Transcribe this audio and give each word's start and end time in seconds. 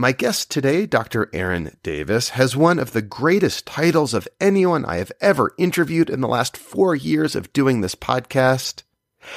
My 0.00 0.12
guest 0.12 0.50
today, 0.50 0.86
Dr. 0.86 1.28
Aaron 1.34 1.76
Davis, 1.82 2.30
has 2.30 2.56
one 2.56 2.78
of 2.78 2.92
the 2.92 3.02
greatest 3.02 3.66
titles 3.66 4.14
of 4.14 4.26
anyone 4.40 4.86
I 4.86 4.96
have 4.96 5.12
ever 5.20 5.52
interviewed 5.58 6.08
in 6.08 6.22
the 6.22 6.26
last 6.26 6.56
four 6.56 6.96
years 6.96 7.36
of 7.36 7.52
doing 7.52 7.82
this 7.82 7.94
podcast. 7.94 8.82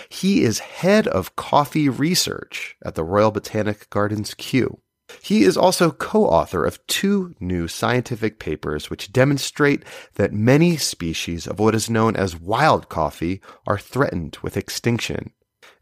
He 0.07 0.41
is 0.41 0.59
head 0.59 1.05
of 1.05 1.35
coffee 1.35 1.90
research 1.90 2.77
at 2.81 2.95
the 2.95 3.04
Royal 3.04 3.30
Botanic 3.30 3.90
Gardens 3.90 4.34
Kew. 4.35 4.80
He 5.21 5.44
is 5.44 5.57
also 5.57 5.91
co-author 5.91 6.63
of 6.63 6.80
two 6.88 7.35
new 7.41 7.68
scientific 7.68 8.40
papers 8.40 8.90
which 8.90 9.12
demonstrate 9.12 9.84
that 10.13 10.32
many 10.32 10.77
species 10.77 11.45
of 11.45 11.59
what 11.59 11.76
is 11.76 11.90
known 11.90 12.16
as 12.16 12.40
wild 12.40 12.88
coffee 12.88 13.41
are 13.68 13.77
threatened 13.77 14.38
with 14.41 14.55
extinction. 14.55 15.34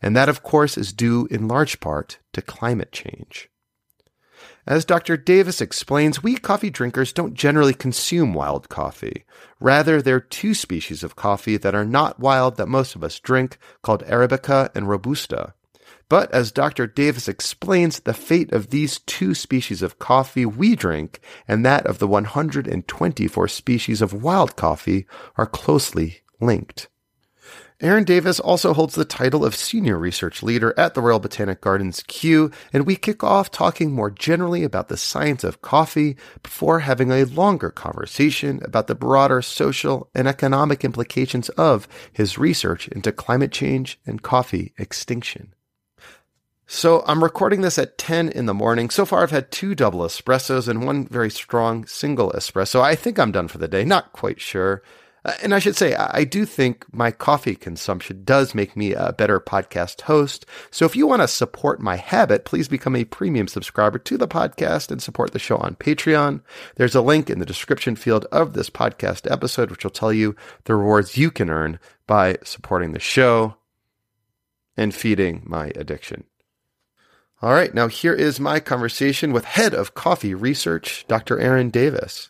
And 0.01 0.15
that, 0.15 0.27
of 0.27 0.41
course, 0.41 0.75
is 0.75 0.91
due 0.91 1.27
in 1.29 1.47
large 1.47 1.79
part 1.79 2.17
to 2.33 2.41
climate 2.41 2.91
change. 2.91 3.50
As 4.67 4.85
Dr. 4.85 5.17
Davis 5.17 5.59
explains, 5.59 6.21
we 6.21 6.35
coffee 6.37 6.69
drinkers 6.69 7.11
don't 7.11 7.33
generally 7.33 7.73
consume 7.73 8.33
wild 8.33 8.69
coffee. 8.69 9.25
Rather, 9.59 10.01
there 10.01 10.17
are 10.17 10.19
two 10.19 10.53
species 10.53 11.03
of 11.03 11.15
coffee 11.15 11.57
that 11.57 11.73
are 11.73 11.85
not 11.85 12.19
wild 12.19 12.57
that 12.57 12.67
most 12.67 12.95
of 12.95 13.03
us 13.03 13.19
drink, 13.19 13.57
called 13.81 14.03
Arabica 14.03 14.69
and 14.75 14.87
Robusta. 14.87 15.53
But 16.09 16.31
as 16.31 16.51
Dr. 16.51 16.85
Davis 16.87 17.27
explains, 17.27 18.01
the 18.01 18.13
fate 18.13 18.51
of 18.51 18.69
these 18.69 18.99
two 18.99 19.33
species 19.33 19.81
of 19.81 19.97
coffee 19.97 20.45
we 20.45 20.75
drink 20.75 21.21
and 21.47 21.65
that 21.65 21.87
of 21.87 21.99
the 21.99 22.07
124 22.07 23.47
species 23.47 24.01
of 24.01 24.21
wild 24.21 24.55
coffee 24.55 25.07
are 25.37 25.47
closely 25.47 26.19
linked. 26.39 26.87
Aaron 27.81 28.03
Davis 28.03 28.39
also 28.39 28.75
holds 28.75 28.93
the 28.93 29.05
title 29.05 29.43
of 29.43 29.55
Senior 29.55 29.97
Research 29.97 30.43
Leader 30.43 30.71
at 30.77 30.93
the 30.93 31.01
Royal 31.01 31.19
Botanic 31.19 31.61
Gardens 31.61 32.03
Kew, 32.07 32.51
and 32.71 32.85
we 32.85 32.95
kick 32.95 33.23
off 33.23 33.49
talking 33.49 33.91
more 33.91 34.11
generally 34.11 34.63
about 34.63 34.87
the 34.87 34.97
science 34.97 35.43
of 35.43 35.63
coffee 35.63 36.15
before 36.43 36.81
having 36.81 37.11
a 37.11 37.25
longer 37.25 37.71
conversation 37.71 38.61
about 38.63 38.85
the 38.85 38.93
broader 38.93 39.41
social 39.41 40.11
and 40.13 40.27
economic 40.27 40.85
implications 40.85 41.49
of 41.49 41.87
his 42.13 42.37
research 42.37 42.87
into 42.89 43.11
climate 43.11 43.51
change 43.51 43.99
and 44.05 44.21
coffee 44.21 44.73
extinction. 44.77 45.55
So 46.67 47.03
I'm 47.07 47.23
recording 47.23 47.61
this 47.61 47.79
at 47.79 47.97
10 47.97 48.29
in 48.29 48.45
the 48.45 48.53
morning. 48.53 48.91
So 48.91 49.07
far, 49.07 49.23
I've 49.23 49.31
had 49.31 49.51
two 49.51 49.73
double 49.73 50.01
espressos 50.01 50.67
and 50.67 50.85
one 50.85 51.07
very 51.07 51.31
strong 51.31 51.87
single 51.87 52.31
espresso. 52.31 52.79
I 52.79 52.93
think 52.95 53.17
I'm 53.17 53.31
done 53.31 53.47
for 53.47 53.57
the 53.57 53.67
day. 53.67 53.83
Not 53.83 54.13
quite 54.13 54.39
sure. 54.39 54.83
Uh, 55.23 55.33
and 55.43 55.53
I 55.53 55.59
should 55.59 55.75
say, 55.75 55.93
I 55.95 56.23
do 56.23 56.45
think 56.45 56.85
my 56.91 57.11
coffee 57.11 57.55
consumption 57.55 58.23
does 58.23 58.55
make 58.55 58.75
me 58.75 58.93
a 58.93 59.13
better 59.13 59.39
podcast 59.39 60.01
host. 60.01 60.45
So 60.71 60.85
if 60.85 60.95
you 60.95 61.05
want 61.05 61.21
to 61.21 61.27
support 61.27 61.79
my 61.79 61.95
habit, 61.95 62.43
please 62.43 62.67
become 62.67 62.95
a 62.95 63.05
premium 63.05 63.47
subscriber 63.47 63.99
to 63.99 64.17
the 64.17 64.27
podcast 64.27 64.89
and 64.89 65.01
support 65.01 65.31
the 65.31 65.39
show 65.39 65.57
on 65.57 65.75
Patreon. 65.75 66.41
There's 66.75 66.95
a 66.95 67.01
link 67.01 67.29
in 67.29 67.39
the 67.39 67.45
description 67.45 67.95
field 67.95 68.25
of 68.31 68.53
this 68.53 68.69
podcast 68.69 69.29
episode, 69.31 69.69
which 69.69 69.83
will 69.83 69.91
tell 69.91 70.11
you 70.11 70.35
the 70.63 70.75
rewards 70.75 71.17
you 71.17 71.29
can 71.29 71.49
earn 71.49 71.79
by 72.07 72.37
supporting 72.43 72.93
the 72.93 72.99
show 72.99 73.55
and 74.75 74.93
feeding 74.93 75.43
my 75.45 75.71
addiction. 75.75 76.23
All 77.43 77.53
right, 77.53 77.73
now 77.73 77.87
here 77.87 78.13
is 78.13 78.39
my 78.39 78.59
conversation 78.59 79.33
with 79.33 79.45
head 79.45 79.73
of 79.73 79.95
coffee 79.95 80.33
research, 80.35 81.05
Dr. 81.07 81.39
Aaron 81.39 81.69
Davis. 81.69 82.29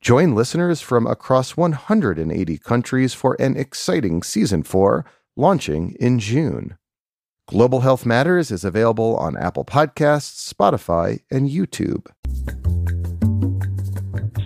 Join 0.00 0.36
listeners 0.36 0.80
from 0.80 1.08
across 1.08 1.56
180 1.56 2.58
countries 2.58 3.14
for 3.14 3.36
an 3.40 3.56
exciting 3.56 4.22
season 4.22 4.62
4 4.62 5.04
launching 5.36 5.96
in 5.98 6.20
June. 6.20 6.78
Global 7.46 7.80
Health 7.80 8.06
Matters 8.06 8.52
is 8.52 8.64
available 8.64 9.16
on 9.16 9.36
Apple 9.36 9.64
Podcasts, 9.64 10.52
Spotify, 10.52 11.20
and 11.32 11.50
YouTube. 11.50 12.06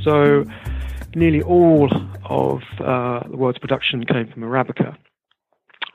So, 0.03 0.47
nearly 1.15 1.43
all 1.43 1.91
of 2.25 2.63
uh, 2.81 3.29
the 3.29 3.37
world's 3.37 3.59
production 3.59 4.05
came 4.07 4.29
from 4.33 4.43
Arabica 4.43 4.97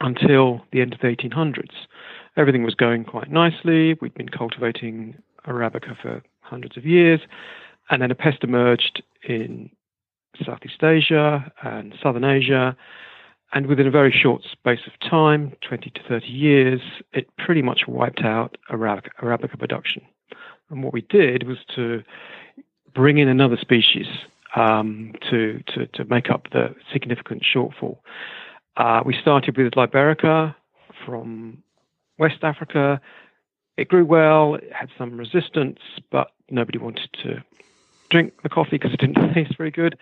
until 0.02 0.62
the 0.72 0.82
end 0.82 0.94
of 0.94 1.00
the 1.00 1.08
1800s. 1.08 1.74
Everything 2.38 2.62
was 2.62 2.76
going 2.76 3.06
quite 3.06 3.32
nicely. 3.32 3.96
We'd 4.02 4.14
been 4.14 4.30
cultivating 4.30 5.18
Arabica 5.48 6.00
for 6.00 6.22
hundreds 6.42 6.78
of 6.78 6.86
years. 6.86 7.22
And 7.90 8.02
then 8.02 8.12
a 8.12 8.16
pest 8.16 8.44
emerged 8.44 9.02
in 9.24 9.70
Southeast 10.46 10.84
Asia 10.84 11.52
and 11.64 11.94
Southern 12.02 12.24
Asia. 12.24 12.76
And 13.54 13.68
within 13.68 13.88
a 13.88 13.92
very 13.92 14.12
short 14.12 14.44
space 14.52 14.82
of 14.86 15.10
time, 15.10 15.54
20 15.68 15.90
to 15.92 16.02
30 16.08 16.28
years, 16.28 16.82
it 17.14 17.30
pretty 17.38 17.62
much 17.62 17.82
wiped 17.88 18.22
out 18.22 18.58
Arabica, 18.70 19.10
Arabica 19.22 19.58
production. 19.58 20.04
And 20.70 20.84
what 20.84 20.94
we 20.94 21.02
did 21.02 21.48
was 21.48 21.58
to 21.76 22.04
bring 22.94 23.20
in 23.20 23.30
another 23.30 23.58
species 23.58 24.08
um, 24.56 25.14
to, 25.30 25.64
to, 25.68 25.88
to 25.88 26.06
make 26.06 26.30
up 26.30 26.48
the 26.52 26.76
significant 26.92 27.44
shortfall. 27.44 28.00
Uh, 28.76 29.02
we 29.06 29.16
started 29.20 29.58
with 29.58 29.74
Liberica 29.74 30.56
from 31.06 31.64
West 32.20 32.44
Africa. 32.44 33.00
It 33.78 33.88
grew 33.88 34.06
well, 34.06 34.56
it 34.56 34.72
had 34.74 34.90
some 34.98 35.18
resistance, 35.18 35.80
but 36.12 36.32
nobody 36.50 36.80
wanted 36.80 37.10
to 37.24 37.44
drink 38.10 38.34
the 38.44 38.50
coffee 38.50 38.72
because 38.72 38.94
it 38.94 39.00
didn't 39.00 39.34
taste 39.34 39.58
very 39.58 39.72
good. 39.72 39.98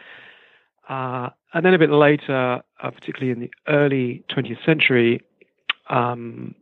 Uh, 0.90 1.30
and 1.54 1.66
then 1.66 1.74
a 1.74 1.80
bit 1.80 1.90
later, 1.90 2.62
uh, 2.84 2.92
particularly 2.92 3.32
in 3.32 3.40
the 3.40 3.52
early 3.68 4.24
20th 4.30 4.64
century, 4.66 5.22
um, 5.90 6.54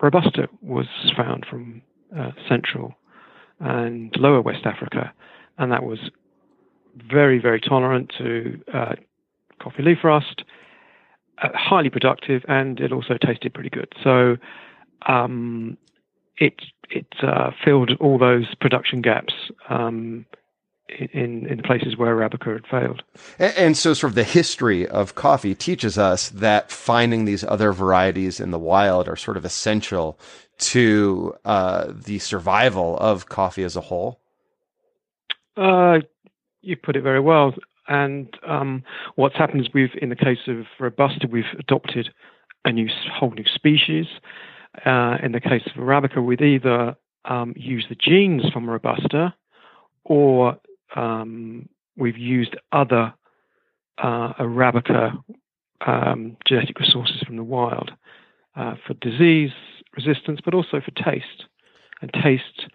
Robusta 0.00 0.48
was 0.62 0.86
found 1.16 1.46
from 1.48 1.82
uh, 2.16 2.30
Central 2.48 2.94
and 3.60 4.14
Lower 4.16 4.40
West 4.40 4.66
Africa, 4.66 5.12
and 5.58 5.72
that 5.72 5.82
was 5.82 6.10
very, 7.10 7.38
very 7.38 7.60
tolerant 7.60 8.12
to 8.18 8.60
uh, 8.72 8.94
coffee 9.58 9.82
leaf 9.82 9.98
rust, 10.04 10.44
uh, 11.42 11.48
highly 11.54 11.90
productive, 11.90 12.44
and 12.48 12.80
it 12.80 12.92
also 12.92 13.16
tasted 13.18 13.52
pretty 13.52 13.70
good. 13.70 13.92
So 14.02 14.36
um, 15.06 15.76
it 16.38 16.62
it 16.90 17.06
uh, 17.22 17.50
filled 17.64 17.92
all 18.00 18.18
those 18.18 18.54
production 18.60 19.02
gaps 19.02 19.34
um, 19.68 20.24
in 20.88 21.46
in 21.46 21.62
places 21.62 21.96
where 21.96 22.14
Arabica 22.14 22.52
had 22.52 22.66
failed. 22.66 23.02
And, 23.38 23.54
and, 23.56 23.76
so, 23.76 23.94
sort 23.94 24.12
of 24.12 24.14
the 24.14 24.24
history 24.24 24.86
of 24.86 25.14
coffee 25.14 25.54
teaches 25.54 25.98
us 25.98 26.28
that 26.30 26.70
finding 26.70 27.24
these 27.24 27.44
other 27.44 27.72
varieties 27.72 28.40
in 28.40 28.50
the 28.50 28.58
wild 28.58 29.08
are 29.08 29.16
sort 29.16 29.36
of 29.36 29.44
essential 29.44 30.18
to 30.58 31.34
uh, 31.44 31.92
the 31.92 32.18
survival 32.18 32.96
of 32.98 33.28
coffee 33.28 33.64
as 33.64 33.76
a 33.76 33.80
whole. 33.82 34.20
Uh, 35.56 36.00
you 36.62 36.76
put 36.76 36.96
it 36.96 37.02
very 37.02 37.20
well. 37.20 37.54
And 37.88 38.28
um, 38.46 38.82
what's 39.14 39.36
happened 39.36 39.60
is 39.60 39.68
we've, 39.72 39.94
in 40.00 40.08
the 40.08 40.16
case 40.16 40.48
of 40.48 40.66
Robusta, 40.80 41.28
we've 41.30 41.44
adopted 41.58 42.10
a 42.64 42.72
new 42.72 42.88
whole 43.12 43.30
new 43.30 43.44
species. 43.44 44.06
Uh, 44.84 45.18
in 45.22 45.32
the 45.32 45.40
case 45.40 45.62
of 45.66 45.80
Arabica, 45.80 46.24
we'd 46.24 46.42
either 46.42 46.96
um, 47.24 47.54
use 47.56 47.86
the 47.88 47.94
genes 47.94 48.42
from 48.52 48.68
Robusta 48.68 49.34
or 50.04 50.58
um, 50.96 51.68
we've 51.96 52.18
used 52.18 52.56
other 52.72 53.12
uh, 53.98 54.32
Arabica 54.34 55.16
um, 55.86 56.36
genetic 56.46 56.78
resources 56.80 57.22
from 57.24 57.36
the 57.36 57.44
wild 57.44 57.92
uh, 58.56 58.74
for 58.86 58.94
disease 58.94 59.50
resistance, 59.96 60.40
but 60.44 60.54
also 60.54 60.80
for 60.80 60.90
taste. 60.92 61.44
And 62.02 62.12
taste 62.12 62.66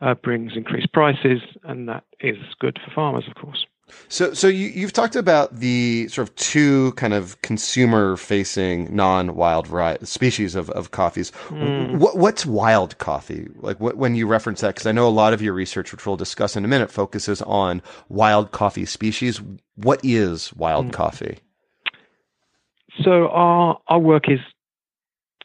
uh, 0.00 0.14
brings 0.14 0.52
increased 0.56 0.92
prices, 0.92 1.40
and 1.64 1.88
that 1.88 2.04
is 2.20 2.36
good 2.60 2.78
for 2.84 2.92
farmers, 2.94 3.24
of 3.28 3.34
course. 3.34 3.66
So, 4.08 4.32
so 4.34 4.48
you, 4.48 4.68
you've 4.68 4.92
talked 4.92 5.16
about 5.16 5.56
the 5.56 6.08
sort 6.08 6.28
of 6.28 6.34
two 6.36 6.92
kind 6.92 7.12
of 7.12 7.40
consumer-facing 7.42 8.94
non-wild 8.94 9.66
variety, 9.66 10.06
species 10.06 10.54
of, 10.54 10.70
of 10.70 10.90
coffees. 10.90 11.30
Mm. 11.48 11.98
What, 11.98 12.16
what's 12.16 12.46
wild 12.46 12.96
coffee? 12.98 13.48
Like 13.56 13.80
what, 13.80 13.96
when 13.96 14.14
you 14.14 14.26
reference 14.26 14.60
that, 14.60 14.74
because 14.74 14.86
I 14.86 14.92
know 14.92 15.06
a 15.06 15.10
lot 15.10 15.32
of 15.32 15.42
your 15.42 15.52
research, 15.52 15.92
which 15.92 16.06
we'll 16.06 16.16
discuss 16.16 16.56
in 16.56 16.64
a 16.64 16.68
minute, 16.68 16.90
focuses 16.90 17.42
on 17.42 17.82
wild 18.08 18.50
coffee 18.50 18.86
species. 18.86 19.42
What 19.76 20.00
is 20.02 20.52
wild 20.54 20.86
mm. 20.86 20.92
coffee? 20.92 21.38
So 23.04 23.28
our 23.28 23.78
our 23.86 24.00
work 24.00 24.28
is 24.28 24.40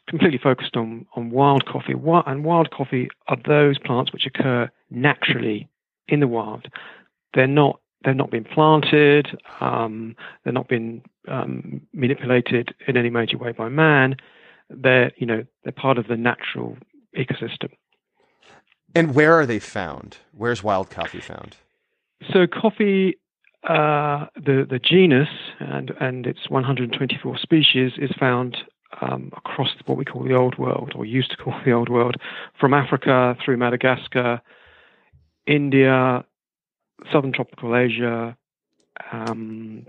completely 0.08 0.38
focused 0.42 0.76
on, 0.76 1.06
on 1.16 1.30
wild 1.30 1.64
coffee. 1.66 1.94
And 1.94 2.44
wild 2.44 2.70
coffee 2.70 3.08
are 3.28 3.36
those 3.46 3.78
plants 3.78 4.12
which 4.12 4.26
occur 4.26 4.70
naturally 4.90 5.68
in 6.08 6.20
the 6.20 6.28
wild. 6.28 6.66
They're 7.32 7.46
not 7.46 7.80
they've 8.04 8.16
not 8.16 8.30
been 8.30 8.44
planted. 8.44 9.38
Um, 9.60 10.16
they're 10.42 10.52
not 10.52 10.68
been 10.68 11.02
um, 11.28 11.80
manipulated 11.92 12.74
in 12.86 12.96
any 12.96 13.10
major 13.10 13.38
way 13.38 13.52
by 13.52 13.68
man. 13.68 14.16
They're 14.70 15.12
you 15.16 15.26
know 15.26 15.44
they're 15.62 15.72
part 15.72 15.98
of 15.98 16.08
the 16.08 16.16
natural 16.16 16.76
ecosystem. 17.16 17.70
And 18.94 19.14
where 19.14 19.34
are 19.34 19.46
they 19.46 19.58
found? 19.58 20.18
Where's 20.32 20.62
wild 20.62 20.90
coffee 20.90 21.20
found? 21.20 21.56
So 22.32 22.46
coffee, 22.46 23.18
uh, 23.68 24.26
the 24.36 24.66
the 24.68 24.78
genus 24.82 25.28
and 25.58 25.92
and 26.00 26.26
its 26.26 26.48
124 26.48 27.38
species 27.38 27.92
is 27.98 28.10
found 28.18 28.56
um, 29.00 29.32
across 29.36 29.70
what 29.86 29.98
we 29.98 30.04
call 30.04 30.22
the 30.22 30.34
Old 30.34 30.58
World, 30.58 30.92
or 30.94 31.04
used 31.04 31.30
to 31.32 31.36
call 31.36 31.54
the 31.64 31.72
Old 31.72 31.88
World, 31.88 32.16
from 32.58 32.74
Africa 32.74 33.36
through 33.44 33.56
Madagascar, 33.56 34.40
India, 35.46 36.24
southern 37.12 37.32
tropical 37.32 37.76
Asia, 37.76 38.36
um, 39.12 39.86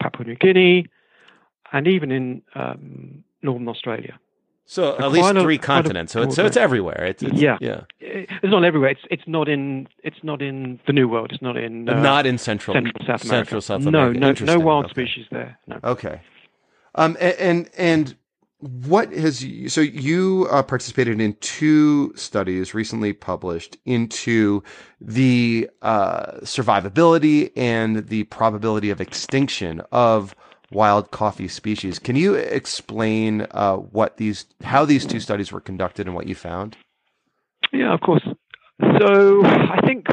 Papua 0.00 0.26
New 0.26 0.36
Guinea, 0.36 0.86
and 1.72 1.86
even 1.88 2.10
in 2.10 2.42
um, 2.54 3.24
northern 3.42 3.68
Australia. 3.68 4.18
So, 4.64 4.96
so 4.96 5.04
at 5.04 5.12
least 5.12 5.30
three 5.42 5.56
a, 5.56 5.58
continents. 5.58 6.12
So 6.12 6.22
it's 6.22 6.36
so 6.36 6.46
it's 6.46 6.56
everywhere. 6.56 7.04
It's, 7.04 7.22
it's, 7.22 7.34
yeah, 7.34 7.58
yeah. 7.60 7.82
It's 8.00 8.38
not 8.44 8.64
everywhere. 8.64 8.90
It's 8.90 9.02
it's 9.10 9.26
not 9.26 9.48
in 9.48 9.88
it's 10.02 10.22
not 10.22 10.40
in 10.40 10.78
the 10.86 10.92
New 10.92 11.08
World. 11.08 11.32
It's 11.32 11.42
not 11.42 11.56
in 11.56 11.88
uh, 11.88 12.00
not 12.00 12.26
in 12.26 12.38
central 12.38 12.74
central 12.74 12.94
South 13.00 13.24
America. 13.24 13.28
Central 13.28 13.60
South 13.60 13.86
America. 13.86 14.18
No, 14.20 14.32
no, 14.32 14.58
no 14.58 14.58
wild 14.60 14.84
okay. 14.86 14.92
species 14.92 15.26
there. 15.30 15.58
No. 15.66 15.80
Okay. 15.82 16.20
Um, 16.94 17.16
and 17.20 17.68
and 17.76 18.14
what 18.62 19.12
has 19.12 19.44
so 19.66 19.80
you 19.80 20.46
uh, 20.50 20.62
participated 20.62 21.20
in 21.20 21.34
two 21.40 22.12
studies 22.14 22.74
recently 22.74 23.12
published 23.12 23.76
into 23.86 24.62
the 25.00 25.68
uh, 25.82 26.34
survivability 26.42 27.50
and 27.56 28.06
the 28.06 28.22
probability 28.24 28.90
of 28.90 29.00
extinction 29.00 29.82
of 29.90 30.36
wild 30.70 31.10
coffee 31.10 31.48
species. 31.48 31.98
Can 31.98 32.14
you 32.14 32.34
explain 32.34 33.48
uh, 33.50 33.76
what 33.76 34.16
these 34.18 34.46
how 34.62 34.84
these 34.84 35.06
two 35.06 35.18
studies 35.18 35.50
were 35.50 35.60
conducted 35.60 36.06
and 36.06 36.14
what 36.14 36.28
you 36.28 36.36
found? 36.36 36.76
Yeah, 37.72 37.92
of 37.92 38.00
course. 38.00 38.26
So 39.00 39.44
I 39.44 39.80
think 39.84 40.06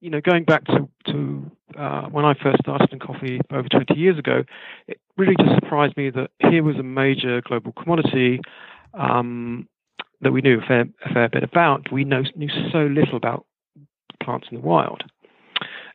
you 0.00 0.10
know 0.10 0.20
going 0.20 0.44
back 0.44 0.66
to 0.66 0.86
to 1.06 1.50
uh, 1.78 2.02
when 2.06 2.24
I 2.24 2.34
first 2.34 2.60
started 2.60 2.92
in 2.92 2.98
coffee 2.98 3.40
over 3.52 3.68
20 3.68 3.94
years 3.94 4.18
ago, 4.18 4.44
it 4.86 5.00
really 5.16 5.34
just 5.38 5.54
surprised 5.54 5.96
me 5.96 6.10
that 6.10 6.30
here 6.38 6.62
was 6.62 6.76
a 6.76 6.82
major 6.82 7.40
global 7.42 7.72
commodity 7.72 8.40
um, 8.94 9.68
that 10.20 10.32
we 10.32 10.40
knew 10.40 10.60
a 10.60 10.66
fair, 10.66 10.86
a 11.04 11.12
fair 11.12 11.28
bit 11.28 11.42
about. 11.42 11.90
We 11.92 12.04
know, 12.04 12.22
knew 12.34 12.48
so 12.72 12.78
little 12.78 13.16
about 13.16 13.46
plants 14.22 14.46
in 14.50 14.60
the 14.60 14.66
wild. 14.66 15.02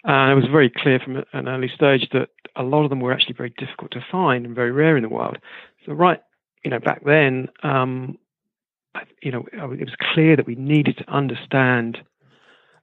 And 0.03 0.31
it 0.31 0.35
was 0.35 0.50
very 0.51 0.69
clear 0.69 1.00
from 1.00 1.23
an 1.33 1.47
early 1.47 1.69
stage 1.73 2.09
that 2.12 2.29
a 2.56 2.63
lot 2.63 2.83
of 2.83 2.89
them 2.89 3.00
were 3.00 3.13
actually 3.13 3.35
very 3.35 3.53
difficult 3.57 3.91
to 3.91 4.06
find 4.12 4.45
and 4.45 4.56
very 4.56 4.71
rare 4.71 4.97
in 4.97 5.03
the 5.03 5.09
wild. 5.09 5.38
So 5.85 5.94
right, 5.94 6.19
you 6.63 6.71
know, 6.71 6.79
back 6.79 7.03
then, 7.06 7.50
um, 7.63 8.18
you 9.21 9.31
know, 9.31 9.45
it 9.53 9.79
was 9.79 9.95
clear 10.13 10.35
that 10.35 10.45
we 10.45 10.56
needed 10.56 10.97
to 10.97 11.09
understand 11.09 12.00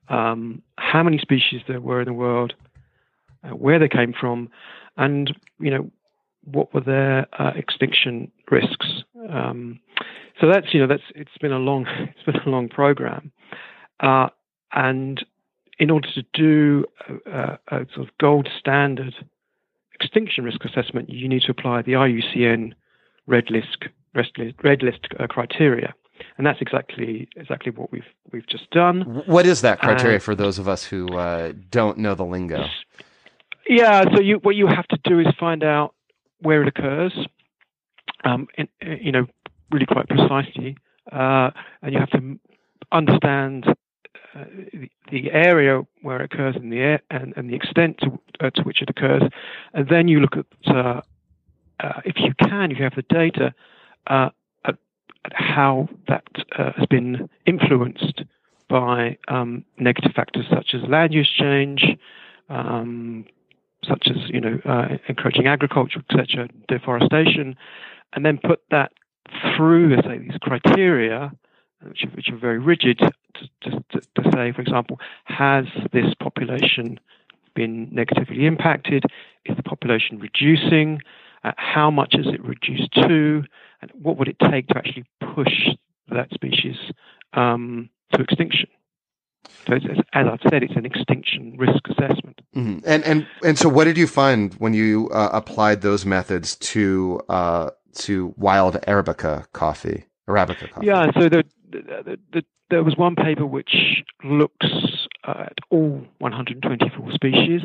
um, 0.08 0.62
how 0.78 1.02
many 1.02 1.18
species 1.18 1.60
there 1.68 1.80
were 1.80 2.00
in 2.00 2.06
the 2.06 2.14
world, 2.14 2.54
uh, 3.44 3.50
where 3.50 3.78
they 3.78 3.88
came 3.88 4.12
from, 4.18 4.48
and 4.96 5.34
you 5.58 5.70
know 5.70 5.90
what 6.44 6.72
were 6.72 6.80
their 6.80 7.26
uh, 7.38 7.52
extinction 7.54 8.30
risks. 8.50 8.86
Um, 9.28 9.80
so 10.40 10.48
that's 10.48 10.72
you 10.72 10.80
know 10.80 10.86
that's 10.86 11.02
it's 11.14 11.36
been 11.40 11.52
a 11.52 11.58
long 11.58 11.86
it's 11.98 12.22
been 12.24 12.36
a 12.36 12.48
long 12.48 12.68
program, 12.68 13.32
uh, 14.00 14.28
and 14.72 15.24
in 15.78 15.90
order 15.90 16.08
to 16.14 16.24
do 16.34 16.84
a, 17.26 17.58
a, 17.68 17.86
sort 17.94 18.08
of 18.08 18.08
gold 18.18 18.48
standard 18.58 19.14
extinction 19.94 20.44
risk 20.44 20.64
assessment, 20.64 21.08
you 21.08 21.28
need 21.28 21.42
to 21.42 21.52
apply 21.52 21.82
the 21.82 21.92
IUCN 21.92 22.72
Red 23.26 23.50
List 23.50 23.84
Red 24.14 24.82
List, 24.82 25.06
uh, 25.20 25.26
criteria, 25.26 25.94
and 26.38 26.46
that's 26.46 26.60
exactly 26.60 27.28
exactly 27.36 27.70
what 27.70 27.92
we've 27.92 28.02
we've 28.32 28.46
just 28.46 28.70
done. 28.70 29.22
What 29.26 29.46
is 29.46 29.60
that 29.60 29.80
criteria 29.80 30.18
for 30.18 30.34
those 30.34 30.58
of 30.58 30.68
us 30.68 30.84
who 30.84 31.08
uh, 31.16 31.52
don't 31.70 31.98
know 31.98 32.14
the 32.14 32.24
lingo? 32.24 32.66
Yeah, 33.68 34.04
so 34.14 34.20
you, 34.20 34.36
what 34.42 34.56
you 34.56 34.66
have 34.66 34.88
to 34.88 34.98
do 35.04 35.20
is 35.20 35.26
find 35.38 35.62
out 35.62 35.94
where 36.40 36.62
it 36.62 36.68
occurs, 36.68 37.12
um, 38.24 38.48
in, 38.56 38.66
you 38.80 39.12
know, 39.12 39.26
really 39.70 39.84
quite 39.84 40.08
precisely, 40.08 40.78
uh, 41.12 41.50
and 41.82 41.92
you 41.92 41.98
have 41.98 42.10
to 42.10 42.38
understand 42.92 43.66
uh, 43.68 44.44
the, 44.72 44.90
the, 45.10 45.30
area 45.30 45.82
where 46.00 46.22
it 46.22 46.32
occurs 46.32 46.56
in 46.56 46.70
the 46.70 46.78
air 46.78 47.02
and, 47.10 47.34
and 47.36 47.50
the 47.50 47.54
extent 47.54 47.98
to, 47.98 48.18
uh, 48.40 48.48
to, 48.50 48.62
which 48.62 48.80
it 48.80 48.88
occurs, 48.88 49.22
and 49.74 49.88
then 49.90 50.08
you 50.08 50.20
look 50.20 50.36
at, 50.36 50.74
uh, 50.74 51.02
uh, 51.80 52.00
if 52.06 52.16
you 52.18 52.32
can, 52.48 52.72
if 52.72 52.78
you 52.78 52.84
have 52.84 52.94
the 52.94 53.02
data, 53.02 53.52
uh, 54.06 54.30
at, 54.64 54.76
at, 55.26 55.32
how 55.34 55.88
that 56.06 56.24
has 56.56 56.86
been 56.88 57.28
influenced 57.44 58.22
by 58.68 59.18
um, 59.28 59.62
negative 59.78 60.12
factors 60.12 60.46
such 60.48 60.74
as 60.74 60.88
land 60.88 61.12
use 61.12 61.30
change, 61.30 61.98
um, 62.48 63.26
such 63.88 64.08
as 64.08 64.16
you 64.28 64.40
know 64.40 64.58
uh, 64.64 64.96
encouraging 65.08 65.46
agriculture, 65.46 66.00
etc., 66.10 66.48
deforestation, 66.68 67.56
and 68.12 68.24
then 68.24 68.38
put 68.42 68.60
that 68.70 68.92
through, 69.56 69.94
let's 69.94 70.06
say, 70.06 70.18
these 70.18 70.38
criteria, 70.40 71.32
which 71.82 72.04
are, 72.04 72.10
which 72.10 72.28
are 72.30 72.36
very 72.36 72.58
rigid, 72.58 72.98
to, 72.98 73.70
to, 73.70 74.00
to, 74.00 74.30
say, 74.32 74.52
for 74.52 74.60
example, 74.60 74.98
has 75.24 75.64
this 75.92 76.14
population 76.20 76.98
been 77.54 77.88
negatively 77.92 78.46
impacted? 78.46 79.04
Is 79.44 79.56
the 79.56 79.62
population 79.62 80.18
reducing? 80.18 81.00
Uh, 81.44 81.52
how 81.56 81.90
much 81.90 82.14
is 82.14 82.26
it 82.26 82.42
reduced 82.44 82.92
to? 82.94 83.44
And 83.80 83.90
what 84.00 84.16
would 84.18 84.28
it 84.28 84.36
take 84.50 84.68
to 84.68 84.78
actually 84.78 85.04
push 85.34 85.68
that 86.10 86.30
species 86.32 86.76
um, 87.34 87.90
to 88.12 88.22
extinction? 88.22 88.68
So 89.66 89.74
as 89.74 90.26
I've 90.26 90.40
said, 90.50 90.62
it's 90.62 90.76
an 90.76 90.86
extinction 90.86 91.56
risk 91.58 91.80
assessment. 91.88 92.40
Mm-hmm. 92.56 92.78
And 92.86 93.04
and 93.04 93.26
and 93.44 93.58
so, 93.58 93.68
what 93.68 93.84
did 93.84 93.98
you 93.98 94.06
find 94.06 94.54
when 94.54 94.74
you 94.74 95.08
uh, 95.10 95.30
applied 95.32 95.82
those 95.82 96.06
methods 96.06 96.56
to 96.56 97.20
uh, 97.28 97.70
to 97.96 98.34
wild 98.36 98.74
arabica 98.86 99.46
coffee, 99.52 100.06
arabica 100.28 100.70
coffee? 100.70 100.86
Yeah. 100.86 101.10
So 101.18 101.28
the, 101.28 101.44
the, 101.70 102.18
the, 102.32 102.44
there 102.70 102.82
was 102.82 102.96
one 102.96 103.14
paper 103.14 103.46
which 103.46 104.02
looks 104.24 104.66
at 105.26 105.58
all 105.70 106.02
124 106.18 107.12
species 107.12 107.60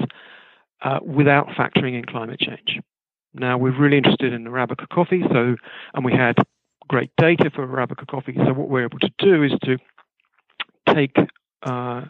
uh, 0.82 1.00
without 1.02 1.48
factoring 1.50 1.98
in 1.98 2.06
climate 2.06 2.40
change. 2.40 2.80
Now 3.34 3.58
we're 3.58 3.78
really 3.78 3.98
interested 3.98 4.34
in 4.34 4.44
arabica 4.46 4.88
coffee, 4.90 5.24
so 5.32 5.56
and 5.94 6.06
we 6.06 6.12
had 6.12 6.36
great 6.90 7.12
data 7.18 7.50
for 7.54 7.66
arabica 7.66 8.06
coffee. 8.08 8.36
So 8.36 8.54
what 8.54 8.70
we're 8.70 8.84
able 8.84 9.00
to 9.00 9.12
do 9.20 9.44
is 9.44 9.54
to 9.64 9.78
take 10.94 11.16
uh, 11.66 12.06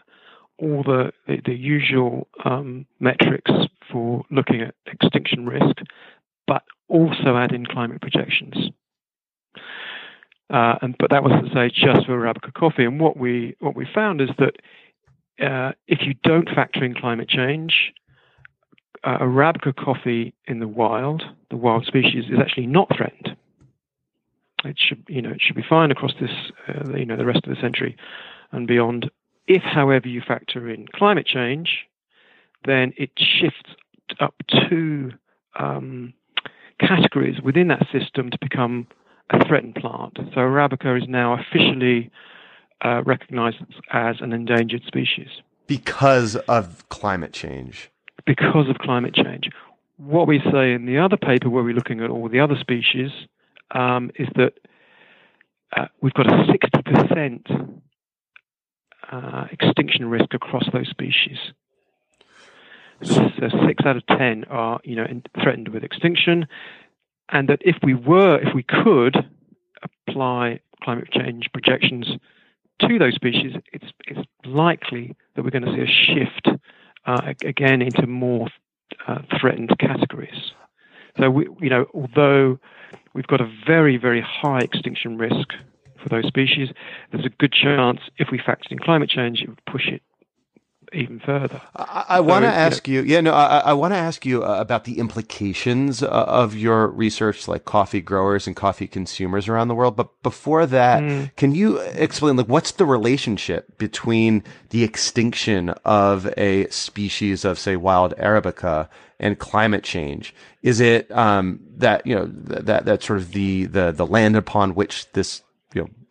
all 0.58 0.82
the, 0.82 1.12
the, 1.26 1.54
usual 1.54 2.28
um, 2.44 2.86
metrics 3.00 3.50
for 3.90 4.24
looking 4.30 4.60
at 4.60 4.74
extinction 4.86 5.46
risk, 5.46 5.78
but 6.46 6.62
also 6.88 7.36
add 7.36 7.52
in 7.52 7.66
climate 7.66 8.00
projections. 8.00 8.70
Uh, 10.50 10.76
and 10.82 10.94
but 10.98 11.10
that 11.10 11.22
was 11.22 11.32
to 11.42 11.54
say 11.54 11.68
just 11.68 12.06
for 12.06 12.12
Arabica 12.12 12.52
coffee. 12.52 12.84
And 12.84 13.00
what 13.00 13.16
we 13.16 13.56
what 13.60 13.74
we 13.74 13.86
found 13.92 14.20
is 14.20 14.28
that 14.38 14.56
uh, 15.44 15.72
if 15.88 16.02
you 16.02 16.14
don't 16.22 16.48
factor 16.48 16.84
in 16.84 16.94
climate 16.94 17.28
change, 17.28 17.92
uh, 19.02 19.18
Arabica 19.18 19.74
coffee 19.74 20.34
in 20.46 20.60
the 20.60 20.68
wild, 20.68 21.22
the 21.50 21.56
wild 21.56 21.86
species, 21.86 22.26
is 22.30 22.38
actually 22.38 22.66
not 22.66 22.94
threatened. 22.94 23.36
It 24.64 24.76
should 24.78 25.04
you 25.08 25.22
know 25.22 25.30
it 25.30 25.40
should 25.40 25.56
be 25.56 25.64
fine 25.68 25.90
across 25.90 26.12
this 26.20 26.30
uh, 26.68 26.94
you 26.96 27.06
know 27.06 27.16
the 27.16 27.26
rest 27.26 27.44
of 27.44 27.54
the 27.54 27.60
century 27.60 27.96
and 28.52 28.66
beyond. 28.66 29.10
If, 29.46 29.62
however, 29.62 30.08
you 30.08 30.22
factor 30.26 30.70
in 30.70 30.86
climate 30.94 31.26
change, 31.26 31.86
then 32.64 32.92
it 32.96 33.10
shifts 33.16 33.74
up 34.20 34.34
two 34.68 35.12
um, 35.58 36.14
categories 36.80 37.40
within 37.42 37.68
that 37.68 37.86
system 37.92 38.30
to 38.30 38.38
become 38.40 38.86
a 39.30 39.44
threatened 39.46 39.74
plant. 39.74 40.16
So 40.16 40.40
Arabica 40.40 41.00
is 41.00 41.08
now 41.08 41.34
officially 41.38 42.10
uh, 42.84 43.02
recognized 43.04 43.56
as 43.92 44.16
an 44.20 44.32
endangered 44.32 44.82
species. 44.86 45.28
Because 45.66 46.36
of 46.36 46.86
climate 46.88 47.32
change. 47.32 47.90
because 48.26 48.68
of 48.68 48.78
climate 48.78 49.14
change. 49.14 49.50
What 49.96 50.26
we 50.26 50.40
say 50.50 50.72
in 50.72 50.86
the 50.86 50.98
other 50.98 51.16
paper, 51.16 51.48
where 51.48 51.62
we're 51.62 51.74
looking 51.74 52.00
at 52.00 52.10
all 52.10 52.28
the 52.28 52.40
other 52.40 52.56
species, 52.58 53.10
um, 53.70 54.10
is 54.18 54.28
that 54.36 54.54
uh, 55.76 55.86
we've 56.00 56.14
got 56.14 56.26
a 56.26 56.44
60% 56.44 57.80
uh, 59.14 59.46
extinction 59.52 60.10
risk 60.10 60.34
across 60.34 60.64
those 60.72 60.88
species. 60.88 61.38
So 63.02 63.30
six 63.66 63.84
out 63.84 63.96
of 63.96 64.06
ten 64.06 64.44
are, 64.44 64.80
you 64.82 64.96
know, 64.96 65.06
threatened 65.42 65.68
with 65.68 65.84
extinction, 65.84 66.46
and 67.28 67.48
that 67.48 67.60
if 67.62 67.76
we 67.82 67.94
were, 67.94 68.40
if 68.40 68.54
we 68.54 68.62
could 68.62 69.16
apply 69.82 70.60
climate 70.82 71.10
change 71.12 71.50
projections 71.52 72.06
to 72.80 72.98
those 72.98 73.14
species, 73.14 73.52
it's 73.72 73.90
it's 74.06 74.26
likely 74.44 75.16
that 75.34 75.44
we're 75.44 75.50
going 75.50 75.64
to 75.64 75.74
see 75.74 75.82
a 75.82 76.14
shift 76.14 76.48
uh, 77.06 77.34
again 77.44 77.82
into 77.82 78.06
more 78.06 78.48
uh, 79.06 79.18
threatened 79.38 79.70
categories. 79.78 80.52
So 81.18 81.30
we, 81.30 81.46
you 81.60 81.70
know, 81.70 81.86
although 81.94 82.58
we've 83.12 83.26
got 83.26 83.40
a 83.40 83.50
very 83.66 83.96
very 83.96 84.22
high 84.22 84.60
extinction 84.60 85.18
risk 85.18 85.48
for 86.04 86.10
those 86.10 86.26
species, 86.26 86.68
there's 87.10 87.26
a 87.26 87.30
good 87.30 87.52
chance 87.52 87.98
if 88.18 88.28
we 88.30 88.38
factored 88.38 88.70
in 88.70 88.78
climate 88.78 89.10
change, 89.10 89.40
it 89.42 89.48
would 89.48 89.64
push 89.64 89.88
it 89.88 90.02
even 90.92 91.18
further. 91.18 91.60
I, 91.74 92.04
I 92.08 92.16
so, 92.18 92.22
want 92.22 92.44
to 92.44 92.50
ask 92.50 92.86
you, 92.86 93.02
yeah, 93.02 93.20
no, 93.20 93.32
I, 93.32 93.58
I 93.58 93.72
want 93.72 93.94
to 93.94 93.98
ask 93.98 94.24
you 94.24 94.44
uh, 94.44 94.60
about 94.60 94.84
the 94.84 94.98
implications 94.98 96.02
uh, 96.02 96.06
of 96.06 96.54
your 96.54 96.86
research, 96.88 97.48
like 97.48 97.64
coffee 97.64 98.00
growers 98.00 98.46
and 98.46 98.54
coffee 98.54 98.86
consumers 98.86 99.48
around 99.48 99.68
the 99.68 99.74
world. 99.74 99.96
But 99.96 100.22
before 100.22 100.66
that, 100.66 101.02
mm. 101.02 101.34
can 101.36 101.54
you 101.54 101.78
explain, 101.78 102.36
like, 102.36 102.46
what's 102.46 102.72
the 102.72 102.86
relationship 102.86 103.76
between 103.78 104.44
the 104.70 104.84
extinction 104.84 105.70
of 105.84 106.32
a 106.36 106.68
species 106.68 107.44
of, 107.44 107.58
say, 107.58 107.76
wild 107.76 108.14
Arabica 108.16 108.88
and 109.18 109.38
climate 109.38 109.82
change? 109.84 110.34
Is 110.62 110.80
it 110.80 111.10
um, 111.10 111.60
that 111.76 112.06
you 112.06 112.14
know 112.14 112.26
that 112.26 112.84
that 112.84 113.02
sort 113.02 113.18
of 113.18 113.32
the 113.32 113.64
the 113.66 113.92
the 113.92 114.06
land 114.06 114.36
upon 114.36 114.74
which 114.74 115.10
this 115.12 115.42
you 115.42 115.42
know 115.42 115.53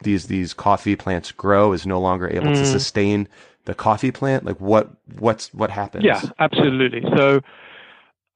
these 0.04 0.28
these 0.28 0.54
coffee 0.54 0.96
plants 0.96 1.32
grow 1.32 1.74
is 1.74 1.86
no 1.86 2.00
longer 2.00 2.28
able 2.28 2.48
mm. 2.48 2.56
to 2.56 2.66
sustain 2.66 3.28
the 3.66 3.74
coffee 3.74 4.12
plant? 4.12 4.46
Like 4.46 4.60
what 4.60 4.92
what's 5.20 5.54
what 5.54 5.70
happens? 5.70 6.04
Yeah, 6.04 6.22
absolutely. 6.40 7.04
So 7.16 7.42